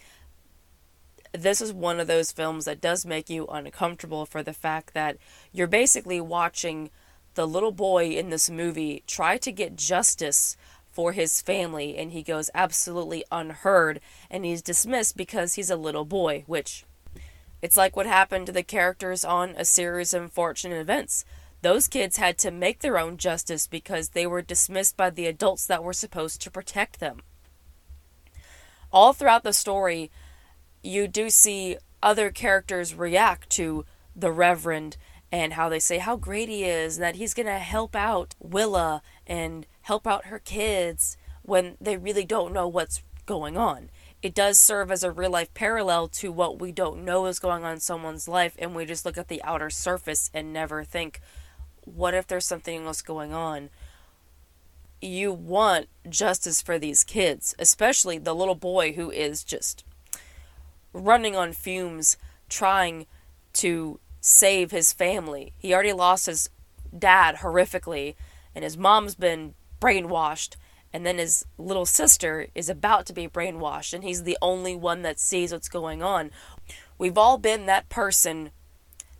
This 1.32 1.60
is 1.60 1.72
one 1.72 2.00
of 2.00 2.06
those 2.06 2.32
films 2.32 2.64
that 2.64 2.80
does 2.80 3.04
make 3.04 3.28
you 3.28 3.46
uncomfortable 3.46 4.24
for 4.24 4.42
the 4.42 4.54
fact 4.54 4.94
that 4.94 5.18
you're 5.52 5.66
basically 5.66 6.20
watching 6.20 6.90
the 7.34 7.46
little 7.46 7.72
boy 7.72 8.06
in 8.06 8.30
this 8.30 8.48
movie 8.48 9.02
try 9.06 9.36
to 9.36 9.52
get 9.52 9.76
justice 9.76 10.56
for 10.96 11.12
his 11.12 11.42
family 11.42 11.98
and 11.98 12.12
he 12.12 12.22
goes 12.22 12.48
absolutely 12.54 13.22
unheard 13.30 14.00
and 14.30 14.46
he's 14.46 14.62
dismissed 14.62 15.14
because 15.14 15.52
he's 15.52 15.68
a 15.68 15.76
little 15.76 16.06
boy, 16.06 16.42
which 16.46 16.86
it's 17.60 17.76
like 17.76 17.94
what 17.94 18.06
happened 18.06 18.46
to 18.46 18.52
the 18.52 18.62
characters 18.62 19.22
on 19.22 19.50
a 19.58 19.66
series 19.66 20.14
of 20.14 20.22
unfortunate 20.22 20.80
events. 20.80 21.26
Those 21.60 21.86
kids 21.86 22.16
had 22.16 22.38
to 22.38 22.50
make 22.50 22.80
their 22.80 22.98
own 22.98 23.18
justice 23.18 23.66
because 23.66 24.10
they 24.10 24.26
were 24.26 24.40
dismissed 24.40 24.96
by 24.96 25.10
the 25.10 25.26
adults 25.26 25.66
that 25.66 25.84
were 25.84 25.92
supposed 25.92 26.40
to 26.40 26.50
protect 26.50 26.98
them. 26.98 27.20
All 28.90 29.12
throughout 29.12 29.44
the 29.44 29.52
story, 29.52 30.10
you 30.82 31.08
do 31.08 31.28
see 31.28 31.76
other 32.02 32.30
characters 32.30 32.94
react 32.94 33.50
to 33.50 33.84
the 34.14 34.32
Reverend 34.32 34.96
and 35.30 35.52
how 35.52 35.68
they 35.68 35.78
say 35.78 35.98
how 35.98 36.16
great 36.16 36.48
he 36.48 36.64
is 36.64 36.96
and 36.96 37.04
that 37.04 37.16
he's 37.16 37.34
going 37.34 37.44
to 37.44 37.58
help 37.58 37.94
out 37.94 38.34
Willa 38.40 39.02
and 39.26 39.66
help 39.86 40.04
out 40.04 40.26
her 40.26 40.40
kids 40.40 41.16
when 41.42 41.76
they 41.80 41.96
really 41.96 42.24
don't 42.24 42.52
know 42.52 42.66
what's 42.66 43.04
going 43.24 43.56
on. 43.56 43.88
It 44.20 44.34
does 44.34 44.58
serve 44.58 44.90
as 44.90 45.04
a 45.04 45.12
real 45.12 45.30
life 45.30 45.54
parallel 45.54 46.08
to 46.08 46.32
what 46.32 46.58
we 46.58 46.72
don't 46.72 47.04
know 47.04 47.26
is 47.26 47.38
going 47.38 47.62
on 47.62 47.74
in 47.74 47.80
someone's 47.80 48.26
life 48.26 48.56
and 48.58 48.74
we 48.74 48.84
just 48.84 49.04
look 49.06 49.16
at 49.16 49.28
the 49.28 49.40
outer 49.44 49.70
surface 49.70 50.28
and 50.34 50.52
never 50.52 50.82
think, 50.82 51.20
what 51.84 52.14
if 52.14 52.26
there's 52.26 52.44
something 52.44 52.84
else 52.84 53.00
going 53.00 53.32
on? 53.32 53.70
You 55.00 55.32
want 55.32 55.86
justice 56.08 56.60
for 56.60 56.80
these 56.80 57.04
kids, 57.04 57.54
especially 57.56 58.18
the 58.18 58.34
little 58.34 58.56
boy 58.56 58.94
who 58.94 59.12
is 59.12 59.44
just 59.44 59.84
running 60.92 61.36
on 61.36 61.52
fumes, 61.52 62.16
trying 62.48 63.06
to 63.52 64.00
save 64.20 64.72
his 64.72 64.92
family. 64.92 65.52
He 65.56 65.72
already 65.72 65.92
lost 65.92 66.26
his 66.26 66.50
dad 66.98 67.36
horrifically, 67.36 68.16
and 68.52 68.64
his 68.64 68.76
mom's 68.76 69.14
been 69.14 69.54
brainwashed, 69.80 70.56
and 70.92 71.04
then 71.04 71.18
his 71.18 71.44
little 71.58 71.86
sister 71.86 72.48
is 72.54 72.68
about 72.68 73.06
to 73.06 73.12
be 73.12 73.28
brainwashed, 73.28 73.92
and 73.92 74.04
he's 74.04 74.22
the 74.22 74.38
only 74.40 74.74
one 74.74 75.02
that 75.02 75.20
sees 75.20 75.52
what's 75.52 75.68
going 75.68 76.02
on. 76.02 76.30
We've 76.98 77.18
all 77.18 77.38
been 77.38 77.66
that 77.66 77.88
person 77.88 78.50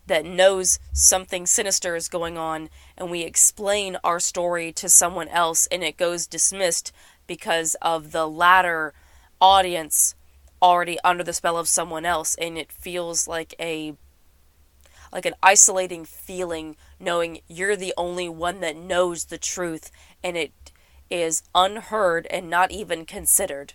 that 0.07 0.25
knows 0.25 0.79
something 0.93 1.47
sinister 1.47 1.97
is 1.97 2.09
going 2.09 2.39
on, 2.39 2.71
and 2.97 3.11
we 3.11 3.23
explain 3.23 3.97
our 4.05 4.21
story 4.21 4.73
to 4.73 4.89
someone 4.89 5.29
else, 5.29 5.67
and 5.67 5.83
it 5.83 5.97
goes 5.97 6.27
dismissed 6.27 6.93
because 7.27 7.75
of 7.83 8.13
the 8.13 8.27
latter 8.27 8.95
audience 9.41 10.15
already 10.63 10.99
under 11.05 11.25
the 11.25 11.33
spell 11.33 11.59
of 11.59 11.69
someone 11.69 12.07
else, 12.07 12.35
and 12.37 12.57
it 12.57 12.73
feels 12.73 13.29
like 13.29 13.55
a 13.61 13.95
like 15.17 15.25
an 15.25 15.35
isolating 15.43 16.05
feeling 16.05 16.77
knowing 17.01 17.41
you're 17.49 17.75
the 17.75 17.95
only 17.97 18.29
one 18.29 18.61
that 18.61 18.77
knows 18.77 19.25
the 19.25 19.39
truth 19.39 19.91
and 20.23 20.37
it 20.37 20.53
is 21.11 21.43
unheard 21.55 22.27
and 22.27 22.51
not 22.51 22.71
even 22.71 23.07
considered. 23.07 23.73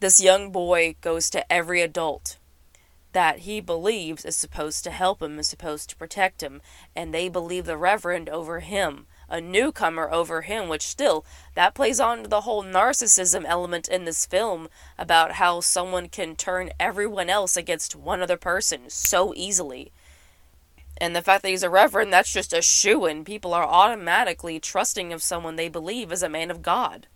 This 0.00 0.18
young 0.18 0.50
boy 0.50 0.96
goes 1.02 1.28
to 1.28 1.52
every 1.52 1.82
adult 1.82 2.38
that 3.12 3.40
he 3.40 3.60
believes 3.60 4.24
is 4.24 4.34
supposed 4.34 4.82
to 4.84 4.90
help 4.90 5.20
him, 5.20 5.38
is 5.38 5.48
supposed 5.48 5.90
to 5.90 5.96
protect 5.96 6.42
him, 6.42 6.62
and 6.94 7.12
they 7.12 7.28
believe 7.28 7.66
the 7.66 7.76
Reverend 7.76 8.30
over 8.30 8.60
him. 8.60 9.06
A 9.28 9.40
newcomer 9.40 10.10
over 10.10 10.42
him, 10.42 10.68
which 10.68 10.86
still, 10.86 11.24
that 11.54 11.74
plays 11.74 11.98
on 11.98 12.24
the 12.24 12.42
whole 12.42 12.62
narcissism 12.62 13.44
element 13.46 13.88
in 13.88 14.04
this 14.04 14.26
film 14.26 14.68
about 14.98 15.32
how 15.32 15.60
someone 15.60 16.08
can 16.08 16.36
turn 16.36 16.70
everyone 16.78 17.28
else 17.28 17.56
against 17.56 17.96
one 17.96 18.22
other 18.22 18.36
person 18.36 18.88
so 18.88 19.32
easily. 19.34 19.92
And 20.98 21.14
the 21.14 21.22
fact 21.22 21.42
that 21.42 21.50
he's 21.50 21.62
a 21.62 21.70
reverend, 21.70 22.12
that's 22.12 22.32
just 22.32 22.52
a 22.52 22.62
shoe 22.62 23.04
in. 23.06 23.24
People 23.24 23.52
are 23.52 23.66
automatically 23.66 24.58
trusting 24.58 25.12
of 25.12 25.22
someone 25.22 25.56
they 25.56 25.68
believe 25.68 26.10
is 26.10 26.22
a 26.22 26.28
man 26.28 26.50
of 26.50 26.62
God. 26.62 27.06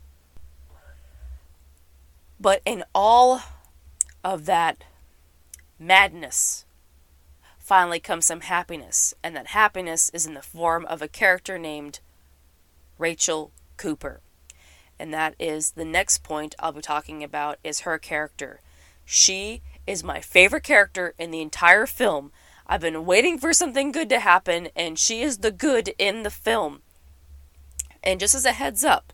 But 2.39 2.61
in 2.65 2.85
all 2.95 3.43
of 4.25 4.47
that 4.47 4.85
madness, 5.79 6.65
finally 7.71 8.01
comes 8.01 8.27
some 8.27 8.41
happiness, 8.41 9.15
and 9.23 9.37
that 9.37 9.47
happiness 9.47 10.11
is 10.13 10.27
in 10.27 10.35
the 10.35 10.43
form 10.43 10.85
of 10.87 11.01
a 11.01 11.07
character 11.07 11.57
named 11.57 12.01
Rachel 12.99 13.53
Cooper. 13.77 14.23
And 14.99 15.15
that 15.15 15.37
is 15.39 15.71
the 15.71 15.85
next 15.85 16.25
point 16.25 16.57
I'll 16.59 16.73
be 16.73 16.81
talking 16.81 17.23
about 17.23 17.61
is 17.63 17.83
her 17.83 17.97
character. 17.97 18.59
She 19.05 19.63
is 19.87 20.03
my 20.03 20.21
favorite 20.21 20.65
character 20.65 21.15
in 21.17 21.31
the 21.31 21.41
entire 21.41 21.87
film 21.87 22.33
I've 22.67 22.81
been 22.81 23.07
waiting 23.07 23.39
for 23.39 23.53
something 23.53 23.93
good 23.93 24.09
to 24.09 24.19
happen, 24.19 24.71
and 24.75 24.99
she 24.99 25.23
is 25.23 25.39
the 25.39 25.53
good 25.53 25.95
in 25.97 26.25
the 26.25 26.31
film. 26.31 26.83
And 28.03 28.19
just 28.19 28.35
as 28.35 28.45
a 28.45 28.51
heads 28.51 28.83
up, 28.83 29.13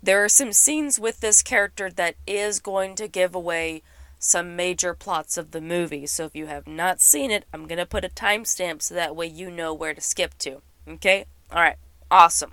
there 0.00 0.22
are 0.22 0.28
some 0.28 0.52
scenes 0.52 1.00
with 1.00 1.18
this 1.18 1.42
character 1.42 1.90
that 1.90 2.14
is 2.24 2.60
going 2.60 2.94
to 2.94 3.08
give 3.08 3.34
away 3.34 3.82
some 4.24 4.56
major 4.56 4.94
plots 4.94 5.36
of 5.36 5.50
the 5.50 5.60
movie. 5.60 6.06
So 6.06 6.24
if 6.24 6.34
you 6.34 6.46
have 6.46 6.66
not 6.66 7.02
seen 7.02 7.30
it, 7.30 7.44
I'm 7.52 7.66
going 7.66 7.78
to 7.78 7.84
put 7.84 8.06
a 8.06 8.08
timestamp 8.08 8.80
so 8.80 8.94
that 8.94 9.14
way 9.14 9.26
you 9.26 9.50
know 9.50 9.74
where 9.74 9.92
to 9.92 10.00
skip 10.00 10.38
to. 10.38 10.62
Okay? 10.88 11.26
Alright, 11.52 11.76
awesome. 12.10 12.52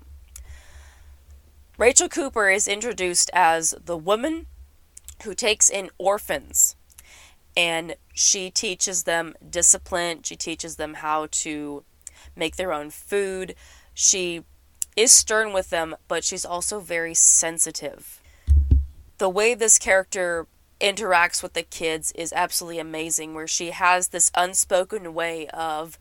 Rachel 1.77 2.09
Cooper 2.09 2.49
is 2.49 2.67
introduced 2.67 3.31
as 3.33 3.73
the 3.83 3.97
woman 3.97 4.47
who 5.23 5.33
takes 5.33 5.69
in 5.69 5.89
orphans 5.97 6.75
and 7.55 7.95
she 8.13 8.49
teaches 8.49 9.03
them 9.03 9.33
discipline. 9.49 10.23
She 10.23 10.35
teaches 10.35 10.75
them 10.75 10.95
how 10.95 11.27
to 11.31 11.85
make 12.35 12.57
their 12.57 12.73
own 12.73 12.89
food. 12.89 13.55
She 13.93 14.43
is 14.97 15.13
stern 15.13 15.53
with 15.53 15.69
them, 15.69 15.95
but 16.09 16.25
she's 16.25 16.43
also 16.43 16.81
very 16.81 17.13
sensitive. 17.13 18.21
The 19.19 19.29
way 19.29 19.53
this 19.53 19.79
character 19.79 20.47
interacts 20.81 21.43
with 21.43 21.53
the 21.53 21.63
kids 21.63 22.11
is 22.13 22.33
absolutely 22.33 22.79
amazing, 22.79 23.33
where 23.33 23.47
she 23.47 23.71
has 23.71 24.09
this 24.09 24.31
unspoken 24.35 25.13
way 25.13 25.47
of 25.47 25.99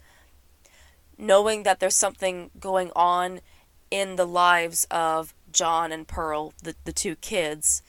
knowing 1.19 1.63
that 1.65 1.81
there's 1.81 1.97
something 1.97 2.51
going 2.59 2.91
on 2.97 3.41
in 3.91 4.17
the 4.17 4.27
lives 4.27 4.87
of 4.91 5.35
John 5.53 5.93
and 5.93 6.09
Pearl, 6.09 6.55
the, 6.63 6.75
the 6.85 6.93
two 6.93 7.17
kids, 7.17 7.83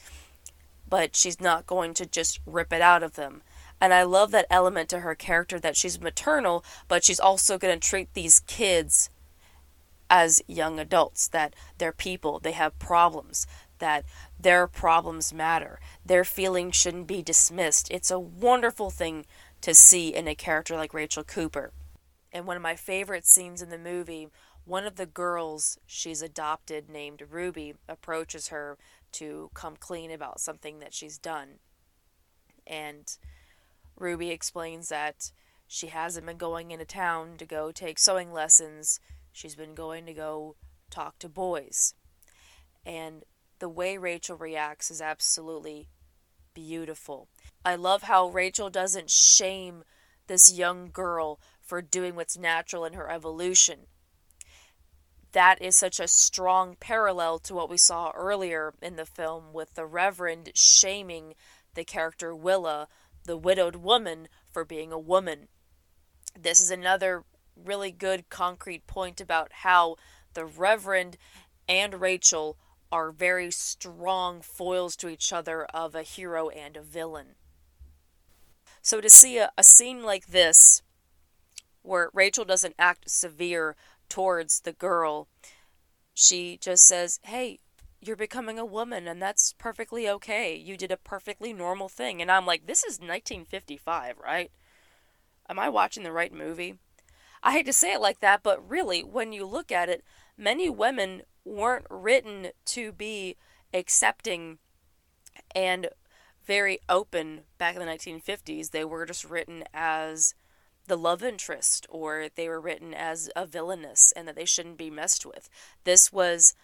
but 0.90 1.16
she's 1.16 1.40
not 1.40 1.66
going 1.66 1.94
to 1.94 2.06
just 2.06 2.40
rip 2.46 2.74
it 2.74 2.82
out 2.82 3.04
of 3.04 3.16
them. 3.16 3.42
And 3.80 3.94
I 3.94 4.04
love 4.04 4.32
that 4.32 4.46
element 4.50 4.90
to 4.90 5.00
her 5.00 5.16
character 5.16 5.60
that 5.60 5.78
she's 5.78 6.02
maternal, 6.02 6.64
but 6.88 7.04
she's 7.04 7.20
also 7.20 7.58
going 7.58 7.80
to 7.80 7.88
treat 7.88 8.14
these 8.14 8.42
kids 8.42 9.10
as 10.10 10.44
young 10.46 10.80
adults, 10.80 11.30
that 11.30 11.56
they're 11.78 11.94
people, 11.94 12.40
they 12.40 12.52
have 12.52 12.78
problems, 12.78 13.48
that 13.82 14.06
their 14.40 14.66
problems 14.66 15.34
matter. 15.34 15.80
Their 16.06 16.24
feelings 16.24 16.78
shouldn't 16.78 17.08
be 17.08 17.22
dismissed. 17.22 17.92
It's 17.92 18.10
a 18.10 18.20
wonderful 18.20 18.90
thing 18.90 19.26
to 19.60 19.74
see 19.74 20.16
in 20.16 20.28
a 20.28 20.36
character 20.36 20.78
like 20.78 20.94
Rachel 20.94 21.26
Cooper. 21.26 21.74
And 22.32 22.48
one 22.48 22.56
of 22.56 22.64
my 22.64 22.76
favorite 22.76 23.28
scenes 23.28 23.62
in 23.62 23.70
the 23.70 23.78
movie, 23.78 24.30
one 24.64 24.86
of 24.86 24.96
the 24.96 25.06
girls 25.06 25.78
she's 25.86 26.22
adopted, 26.22 26.90
named 26.90 27.24
Ruby, 27.30 27.74
approaches 27.90 28.48
her 28.48 28.78
to 29.14 29.52
come 29.54 29.76
clean 29.76 30.12
about 30.12 30.40
something 30.40 30.80
that 30.80 30.94
she's 30.94 31.18
done. 31.18 31.60
And 32.66 33.18
Ruby 33.98 34.30
explains 34.32 34.90
that 34.90 35.32
she 35.68 35.88
hasn't 35.88 36.26
been 36.26 36.38
going 36.38 36.72
into 36.72 36.86
town 36.86 37.36
to 37.38 37.46
go 37.46 37.72
take 37.72 38.00
sewing 38.00 38.32
lessons. 38.32 39.00
She's 39.32 39.56
been 39.56 39.76
going 39.76 40.06
to 40.06 40.14
go 40.14 40.56
talk 40.90 41.20
to 41.20 41.30
boys. 41.30 41.94
And 42.86 43.24
the 43.62 43.70
way 43.70 43.96
Rachel 43.96 44.36
reacts 44.36 44.90
is 44.90 45.02
absolutely 45.02 45.88
beautiful. 46.56 47.30
I 47.64 47.76
love 47.76 48.02
how 48.04 48.28
Rachel 48.28 48.72
doesn't 48.72 49.12
shame 49.12 49.84
this 50.26 50.52
young 50.52 50.90
girl 50.92 51.40
for 51.62 51.80
doing 51.80 52.16
what's 52.16 52.36
natural 52.36 52.86
in 52.86 52.94
her 52.94 53.10
evolution. 53.10 53.82
That 55.34 55.62
is 55.62 55.78
such 55.78 56.00
a 56.00 56.08
strong 56.08 56.76
parallel 56.80 57.38
to 57.40 57.54
what 57.54 57.70
we 57.70 57.78
saw 57.78 58.12
earlier 58.16 58.74
in 58.82 58.96
the 58.96 59.06
film 59.06 59.54
with 59.54 59.76
the 59.76 59.86
Reverend 59.86 60.52
shaming 60.56 61.36
the 61.76 61.86
character 61.86 62.36
Willa 62.36 62.88
the 63.26 63.38
widowed 63.38 63.76
woman 63.76 64.28
for 64.50 64.66
being 64.66 64.92
a 64.92 64.98
woman. 64.98 65.50
This 66.38 66.60
is 66.60 66.72
another 66.72 67.26
really 67.56 67.92
good 67.92 68.28
concrete 68.30 68.88
point 68.88 69.22
about 69.22 69.52
how 69.62 69.98
the 70.34 70.46
Reverend 70.46 71.18
and 71.70 72.02
Rachel 72.02 72.58
are 72.92 73.12
very 73.12 73.52
strong 73.52 74.42
foils 74.42 74.96
to 74.98 75.10
each 75.10 75.32
other 75.32 75.66
of 75.66 75.96
a 75.96 76.04
hero 76.04 76.50
and 76.50 76.76
a 76.76 76.82
villain. 76.82 77.36
So 78.82 79.00
to 79.00 79.10
see 79.10 79.38
a, 79.38 79.52
a 79.58 79.64
scene 79.64 80.04
like 80.04 80.28
this, 80.28 80.82
where 81.84 82.10
Rachel 82.14 82.46
doesn't 82.46 82.76
act 82.78 83.10
severe 83.10 83.76
towards 84.10 84.62
the 84.62 84.74
girl, 84.74 85.28
she 86.14 86.58
just 86.58 86.88
says, 86.88 87.20
Hey, 87.24 87.60
you're 88.02 88.16
becoming 88.16 88.58
a 88.58 88.66
woman 88.66 89.08
and 89.08 89.22
that's 89.22 89.54
perfectly 89.54 90.10
okay. 90.10 90.56
You 90.56 90.76
did 90.76 90.92
a 90.92 90.98
perfectly 90.98 91.54
normal 91.54 91.88
thing. 91.88 92.22
And 92.22 92.32
I'm 92.32 92.46
like, 92.46 92.66
this 92.66 92.84
is 92.84 93.00
1955, 93.00 94.18
right? 94.18 94.52
Am 95.48 95.60
I 95.60 95.70
watching 95.70 96.04
the 96.04 96.12
right 96.12 96.34
movie? 96.34 96.76
I 97.44 97.54
hate 97.54 97.66
to 97.68 97.74
say 97.74 97.94
it 97.94 98.02
like 98.02 98.20
that, 98.20 98.44
but 98.44 98.68
really, 98.68 99.04
when 99.04 99.34
you 99.34 99.46
look 99.46 99.72
at 99.72 99.90
it, 99.90 100.04
many 100.38 100.70
women 100.70 101.24
weren't 101.46 101.86
written 101.90 102.50
to 102.66 102.92
be 102.92 103.36
accepting 103.74 104.60
and 105.56 105.90
very 106.46 106.80
open 106.90 107.42
back 107.58 107.76
in 107.76 107.82
the 107.82 107.88
1950s. 107.88 108.72
They 108.72 108.86
were 108.86 109.06
just 109.06 109.24
written 109.24 109.64
as 109.74 110.34
the 110.88 110.98
love 110.98 111.24
interest, 111.24 111.86
or 111.90 112.28
they 112.34 112.50
were 112.50 112.60
written 112.60 112.94
as 112.94 113.30
a 113.36 113.46
villainess 113.46 114.12
and 114.16 114.28
that 114.28 114.36
they 114.36 114.46
shouldn't 114.46 114.78
be 114.78 114.90
messed 114.90 115.26
with. 115.26 115.50
This 115.84 116.12
was 116.12 116.56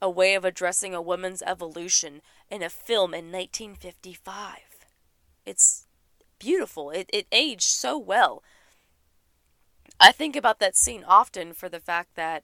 a 0.00 0.10
way 0.10 0.34
of 0.34 0.44
addressing 0.44 0.94
a 0.94 1.02
woman's 1.02 1.42
evolution 1.42 2.20
in 2.50 2.62
a 2.62 2.68
film 2.68 3.14
in 3.14 3.32
1955. 3.32 4.58
It's 5.46 5.86
beautiful. 6.38 6.90
It, 6.90 7.08
it 7.12 7.26
aged 7.32 7.62
so 7.62 7.96
well. 7.96 8.42
I 9.98 10.10
think 10.10 10.34
about 10.34 10.58
that 10.58 10.76
scene 10.76 11.04
often 11.06 11.52
for 11.52 11.68
the 11.68 11.80
fact 11.80 12.16
that 12.16 12.42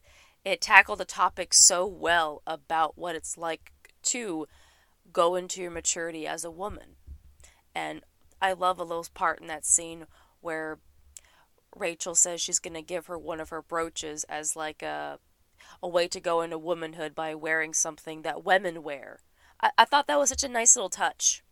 it 0.49 0.61
tackled 0.63 0.99
the 0.99 1.05
topic 1.05 1.53
so 1.53 1.87
well 1.87 2.43
about 2.47 2.97
what 2.97 3.15
it's 3.15 3.37
like 3.37 3.73
to 4.03 4.47
go 5.13 5.35
into 5.35 5.61
your 5.61 5.71
maturity 5.71 6.27
as 6.27 6.45
a 6.45 6.51
woman. 6.51 6.97
And 7.75 8.01
I 8.41 8.55
love 8.55 8.79
a 8.79 8.85
little 8.85 9.07
part 9.13 9.41
in 9.41 9.47
that 9.49 9.67
scene 9.67 10.07
where 10.41 10.79
Rachel 11.77 12.15
says 12.15 12.41
she's 12.41 12.59
going 12.59 12.75
to 12.75 12.83
give 12.83 13.07
her 13.07 13.19
one 13.19 13.41
of 13.41 13.51
her 13.51 13.63
brooches 13.63 14.25
as 14.25 14.57
like 14.57 14.83
a 14.83 15.19
a 15.83 15.89
way 15.89 16.09
to 16.09 16.21
go 16.21 16.41
into 16.41 16.57
womanhood 16.57 17.15
by 17.15 17.35
wearing 17.35 17.75
something 17.75 18.23
that 18.23 18.45
women 18.45 18.83
wear. 18.83 19.21
I, 19.61 19.71
I 19.77 19.85
thought 19.85 20.07
that 20.07 20.19
was 20.19 20.31
such 20.31 20.45
a 20.45 20.49
nice 20.49 20.75
little 20.77 20.89
touch. 20.89 21.43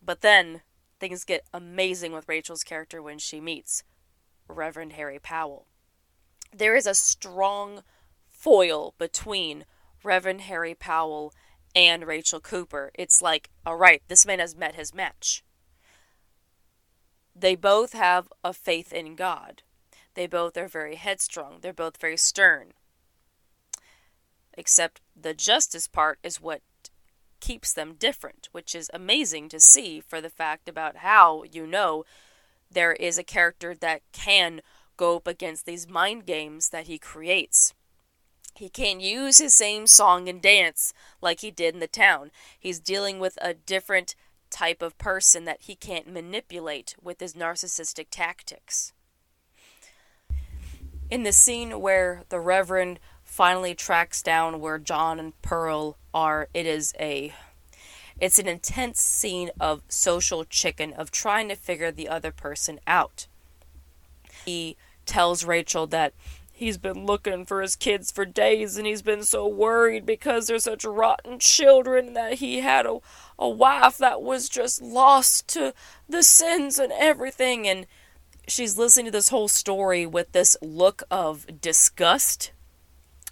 But 0.00 0.20
then 0.20 0.62
things 1.00 1.24
get 1.24 1.46
amazing 1.52 2.12
with 2.12 2.28
Rachel's 2.28 2.62
character 2.62 3.02
when 3.02 3.18
she 3.18 3.40
meets 3.40 3.82
Reverend 4.48 4.92
Harry 4.92 5.18
Powell. 5.18 5.66
There 6.52 6.76
is 6.76 6.86
a 6.86 6.94
strong 6.94 7.82
foil 8.28 8.94
between 8.98 9.64
Reverend 10.02 10.42
Harry 10.42 10.74
Powell 10.74 11.32
and 11.74 12.06
Rachel 12.06 12.40
Cooper. 12.40 12.90
It's 12.94 13.22
like, 13.22 13.50
all 13.64 13.76
right, 13.76 14.02
this 14.08 14.26
man 14.26 14.38
has 14.38 14.54
met 14.54 14.74
his 14.74 14.94
match. 14.94 15.44
They 17.34 17.54
both 17.54 17.94
have 17.94 18.30
a 18.44 18.52
faith 18.52 18.92
in 18.92 19.16
God. 19.16 19.62
They 20.14 20.26
both 20.26 20.56
are 20.58 20.68
very 20.68 20.96
headstrong. 20.96 21.58
They're 21.60 21.72
both 21.72 21.96
very 21.96 22.18
stern. 22.18 22.72
Except 24.54 25.00
the 25.18 25.32
justice 25.32 25.88
part 25.88 26.18
is 26.22 26.40
what 26.40 26.60
keeps 27.40 27.72
them 27.72 27.94
different, 27.94 28.48
which 28.52 28.74
is 28.74 28.90
amazing 28.92 29.48
to 29.48 29.58
see 29.58 30.00
for 30.00 30.20
the 30.20 30.28
fact 30.28 30.68
about 30.68 30.98
how 30.98 31.42
you 31.44 31.66
know 31.66 32.04
there 32.70 32.92
is 32.92 33.18
a 33.18 33.24
character 33.24 33.74
that 33.74 34.02
can 34.12 34.60
go 35.02 35.16
up 35.16 35.26
against 35.26 35.66
these 35.66 35.88
mind 35.88 36.24
games 36.26 36.68
that 36.68 36.86
he 36.86 36.96
creates. 36.96 37.74
He 38.54 38.68
can't 38.68 39.00
use 39.00 39.38
his 39.38 39.52
same 39.52 39.88
song 39.88 40.28
and 40.28 40.40
dance 40.40 40.94
like 41.20 41.40
he 41.40 41.50
did 41.50 41.74
in 41.74 41.80
the 41.80 41.88
town. 41.88 42.30
He's 42.56 42.78
dealing 42.78 43.18
with 43.18 43.36
a 43.42 43.52
different 43.52 44.14
type 44.48 44.80
of 44.80 44.96
person 44.98 45.44
that 45.44 45.62
he 45.62 45.74
can't 45.74 46.06
manipulate 46.06 46.94
with 47.02 47.18
his 47.18 47.34
narcissistic 47.34 48.06
tactics 48.12 48.92
In 51.10 51.24
the 51.24 51.32
scene 51.32 51.80
where 51.80 52.22
the 52.28 52.38
Reverend 52.38 53.00
finally 53.24 53.74
tracks 53.74 54.22
down 54.22 54.60
where 54.60 54.78
John 54.78 55.18
and 55.18 55.42
Pearl 55.42 55.96
are, 56.14 56.48
it 56.54 56.64
is 56.64 56.94
a 57.00 57.34
it's 58.20 58.38
an 58.38 58.46
intense 58.46 59.00
scene 59.00 59.50
of 59.58 59.82
social 59.88 60.44
chicken 60.44 60.92
of 60.92 61.10
trying 61.10 61.48
to 61.48 61.56
figure 61.56 61.90
the 61.90 62.08
other 62.08 62.30
person 62.30 62.78
out. 62.86 63.26
He 64.44 64.76
tells 65.06 65.44
Rachel 65.44 65.86
that 65.88 66.14
he's 66.52 66.78
been 66.78 67.04
looking 67.04 67.44
for 67.44 67.60
his 67.60 67.76
kids 67.76 68.10
for 68.10 68.24
days 68.24 68.76
and 68.76 68.86
he's 68.86 69.02
been 69.02 69.24
so 69.24 69.46
worried 69.46 70.06
because 70.06 70.46
they're 70.46 70.58
such 70.58 70.84
rotten 70.84 71.38
children 71.38 72.12
that 72.14 72.34
he 72.34 72.60
had 72.60 72.86
a, 72.86 72.98
a 73.38 73.48
wife 73.48 73.98
that 73.98 74.22
was 74.22 74.48
just 74.48 74.80
lost 74.80 75.48
to 75.48 75.74
the 76.08 76.22
sins 76.22 76.78
and 76.78 76.92
everything. 76.92 77.66
And 77.66 77.86
she's 78.46 78.78
listening 78.78 79.06
to 79.06 79.12
this 79.12 79.30
whole 79.30 79.48
story 79.48 80.06
with 80.06 80.32
this 80.32 80.56
look 80.62 81.02
of 81.10 81.60
disgust 81.60 82.52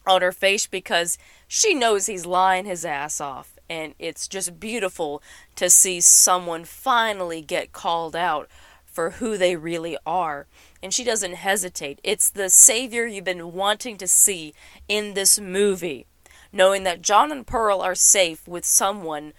on 0.07 0.23
her 0.23 0.33
face 0.33 0.67
because 0.67 1.19
she 1.47 1.75
knows 1.75 2.07
he's 2.07 2.27
lying 2.27 2.65
his 2.65 2.85
ass 2.85 3.21
off. 3.21 3.57
And 3.69 3.95
it's 4.01 4.27
just 4.27 4.59
beautiful 4.59 5.23
to 5.55 5.71
see 5.71 6.01
someone 6.01 6.65
finally 6.65 7.43
get 7.43 7.73
called 7.73 8.17
out 8.17 8.49
for 8.93 9.11
who 9.11 9.37
they 9.37 9.57
really 9.57 9.97
are. 10.07 10.47
And 10.83 10.93
she 10.93 11.05
doesn't 11.05 11.35
hesitate. 11.35 12.01
It's 12.03 12.31
the 12.31 12.51
savior 12.51 13.07
you've 13.07 13.25
been 13.25 13.53
wanting 13.53 13.97
to 13.99 14.07
see 14.07 14.55
in 14.89 15.15
this 15.15 15.39
movie, 15.39 16.07
knowing 16.53 16.85
that 16.85 17.03
John 17.03 17.31
and 17.33 17.47
Pearl 17.47 17.81
are 17.81 17.95
safe 17.95 18.47
with 18.49 18.65
someone 18.65 19.33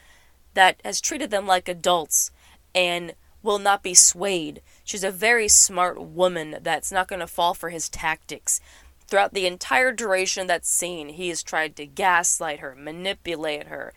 that 0.54 0.82
has 0.84 1.02
treated 1.02 1.32
them 1.32 1.48
like 1.48 1.68
adults 1.68 2.32
and 2.74 3.14
will 3.44 3.60
not 3.60 3.84
be 3.84 3.94
swayed. 3.94 4.62
She's 4.84 5.04
a 5.04 5.12
very 5.12 5.48
smart 5.48 6.02
woman 6.02 6.58
that's 6.62 6.92
not 6.92 7.08
going 7.08 7.20
to 7.20 7.28
fall 7.28 7.54
for 7.54 7.70
his 7.70 7.90
tactics. 7.90 8.60
Throughout 9.08 9.34
the 9.34 9.48
entire 9.48 9.92
duration 9.92 10.42
of 10.42 10.48
that 10.48 10.66
scene, 10.66 11.10
he 11.10 11.30
has 11.30 11.44
tried 11.44 11.76
to 11.76 11.86
gaslight 11.86 12.60
her, 12.60 12.76
manipulate 12.76 13.68
her, 13.68 13.94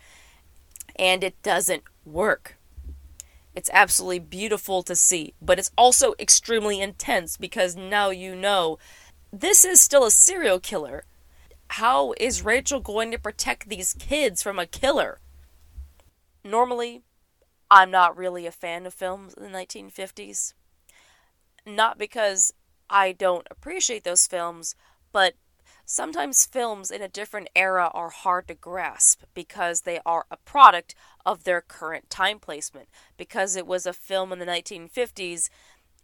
and 0.97 1.23
it 1.23 1.41
doesn't 1.43 1.85
work. 2.05 2.57
It's 3.55 3.71
absolutely 3.73 4.19
beautiful 4.19 4.83
to 4.83 4.97
see, 4.97 5.35
but 5.41 5.59
it's 5.59 5.71
also 5.79 6.15
extremely 6.19 6.81
intense 6.81 7.37
because 7.37 7.77
now 7.77 8.11
you 8.11 8.35
know 8.35 8.79
this 9.33 9.65
is 9.65 9.81
still 9.81 10.05
a 10.05 10.11
serial 10.11 10.59
killer. 10.59 11.05
How 11.69 12.15
is 12.19 12.45
Rachel 12.45 12.81
going 12.81 13.11
to 13.13 13.19
protect 13.19 13.69
these 13.69 13.95
kids 13.95 14.43
from 14.43 14.59
a 14.59 14.67
killer? 14.67 15.21
Normally, 16.43 17.03
I'm 17.71 17.91
not 17.91 18.17
really 18.17 18.47
a 18.47 18.53
fan 18.53 18.87
of 18.87 18.95
films 18.95 19.35
in 19.35 19.43
the 19.43 19.49
1950s. 19.49 20.55
Not 21.65 21.99
because 21.99 22.53
I 22.91 23.13
don't 23.13 23.47
appreciate 23.51 24.05
those 24.05 24.27
films, 24.27 24.75
but 25.11 25.35
Sometimes 25.87 26.47
films 26.47 26.91
in 26.91 27.03
a 27.03 27.09
different 27.09 27.49
era 27.55 27.91
are 27.93 28.09
hard 28.09 28.49
to 28.49 28.55
grasp 28.55 29.23
because 29.35 29.83
they 29.83 30.01
are 30.07 30.25
a 30.31 30.39
product 30.39 30.95
of 31.27 31.45
their 31.45 31.61
current 31.61 32.09
time 32.09 32.39
placement. 32.39 32.89
Because 33.19 33.55
it 33.55 33.67
was 33.67 33.85
a 33.85 33.93
film 33.93 34.33
in 34.33 34.39
the 34.39 34.47
1950s, 34.47 35.51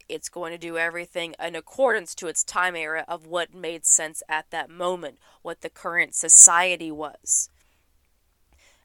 it's 0.07 0.29
going 0.29 0.53
to 0.53 0.59
do 0.59 0.77
everything 0.77 1.35
in 1.43 1.55
accordance 1.57 2.15
to 2.17 2.27
its 2.27 2.45
time 2.45 2.77
era 2.77 3.05
of 3.09 3.27
what 3.27 3.55
made 3.55 3.87
sense 3.87 4.23
at 4.29 4.51
that 4.51 4.69
moment, 4.69 5.19
what 5.41 5.63
the 5.63 5.71
current 5.71 6.15
society 6.15 6.91
was. 6.91 7.49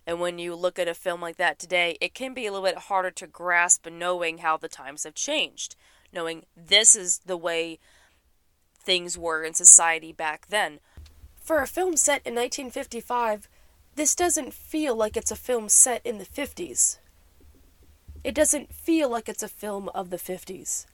And 0.07 0.19
when 0.19 0.39
you 0.39 0.55
look 0.55 0.79
at 0.79 0.87
a 0.87 0.93
film 0.93 1.19
like 1.19 1.37
that 1.37 1.59
today, 1.59 1.97
it 1.99 2.13
can 2.13 2.33
be 2.33 2.45
a 2.45 2.51
little 2.51 2.65
bit 2.65 2.77
harder 2.77 3.11
to 3.11 3.27
grasp 3.27 3.87
knowing 3.89 4.37
how 4.37 4.55
the 4.55 4.69
times 4.69 5.03
have 5.03 5.15
changed, 5.15 5.75
knowing 6.13 6.45
this 6.55 6.95
is 6.95 7.19
the 7.25 7.37
way 7.37 7.79
things 8.85 9.17
were 9.17 9.43
in 9.43 9.53
society 9.53 10.13
back 10.13 10.47
then. 10.47 10.79
For 11.35 11.59
a 11.59 11.67
film 11.67 11.97
set 11.97 12.21
in 12.25 12.35
1955, 12.35 13.49
this 13.95 14.15
doesn't 14.15 14.53
feel 14.53 14.95
like 14.95 15.17
it's 15.17 15.31
a 15.31 15.35
film 15.35 15.69
set 15.69 16.01
in 16.05 16.17
the 16.17 16.25
50s. 16.25 16.97
It 18.23 18.33
doesn't 18.33 18.73
feel 18.73 19.09
like 19.09 19.29
it's 19.29 19.43
a 19.43 19.47
film 19.47 19.89
of 19.89 20.09
the 20.09 20.17
50s. 20.17 20.85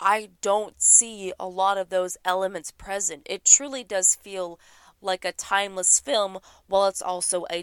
I 0.00 0.30
don't 0.42 0.80
see 0.80 1.32
a 1.38 1.46
lot 1.46 1.78
of 1.78 1.88
those 1.88 2.18
elements 2.24 2.70
present. 2.70 3.22
It 3.26 3.44
truly 3.44 3.84
does 3.84 4.14
feel 4.14 4.58
like 5.00 5.24
a 5.24 5.32
timeless 5.32 6.00
film 6.00 6.38
while 6.66 6.86
it's 6.86 7.02
also 7.02 7.46
a 7.50 7.62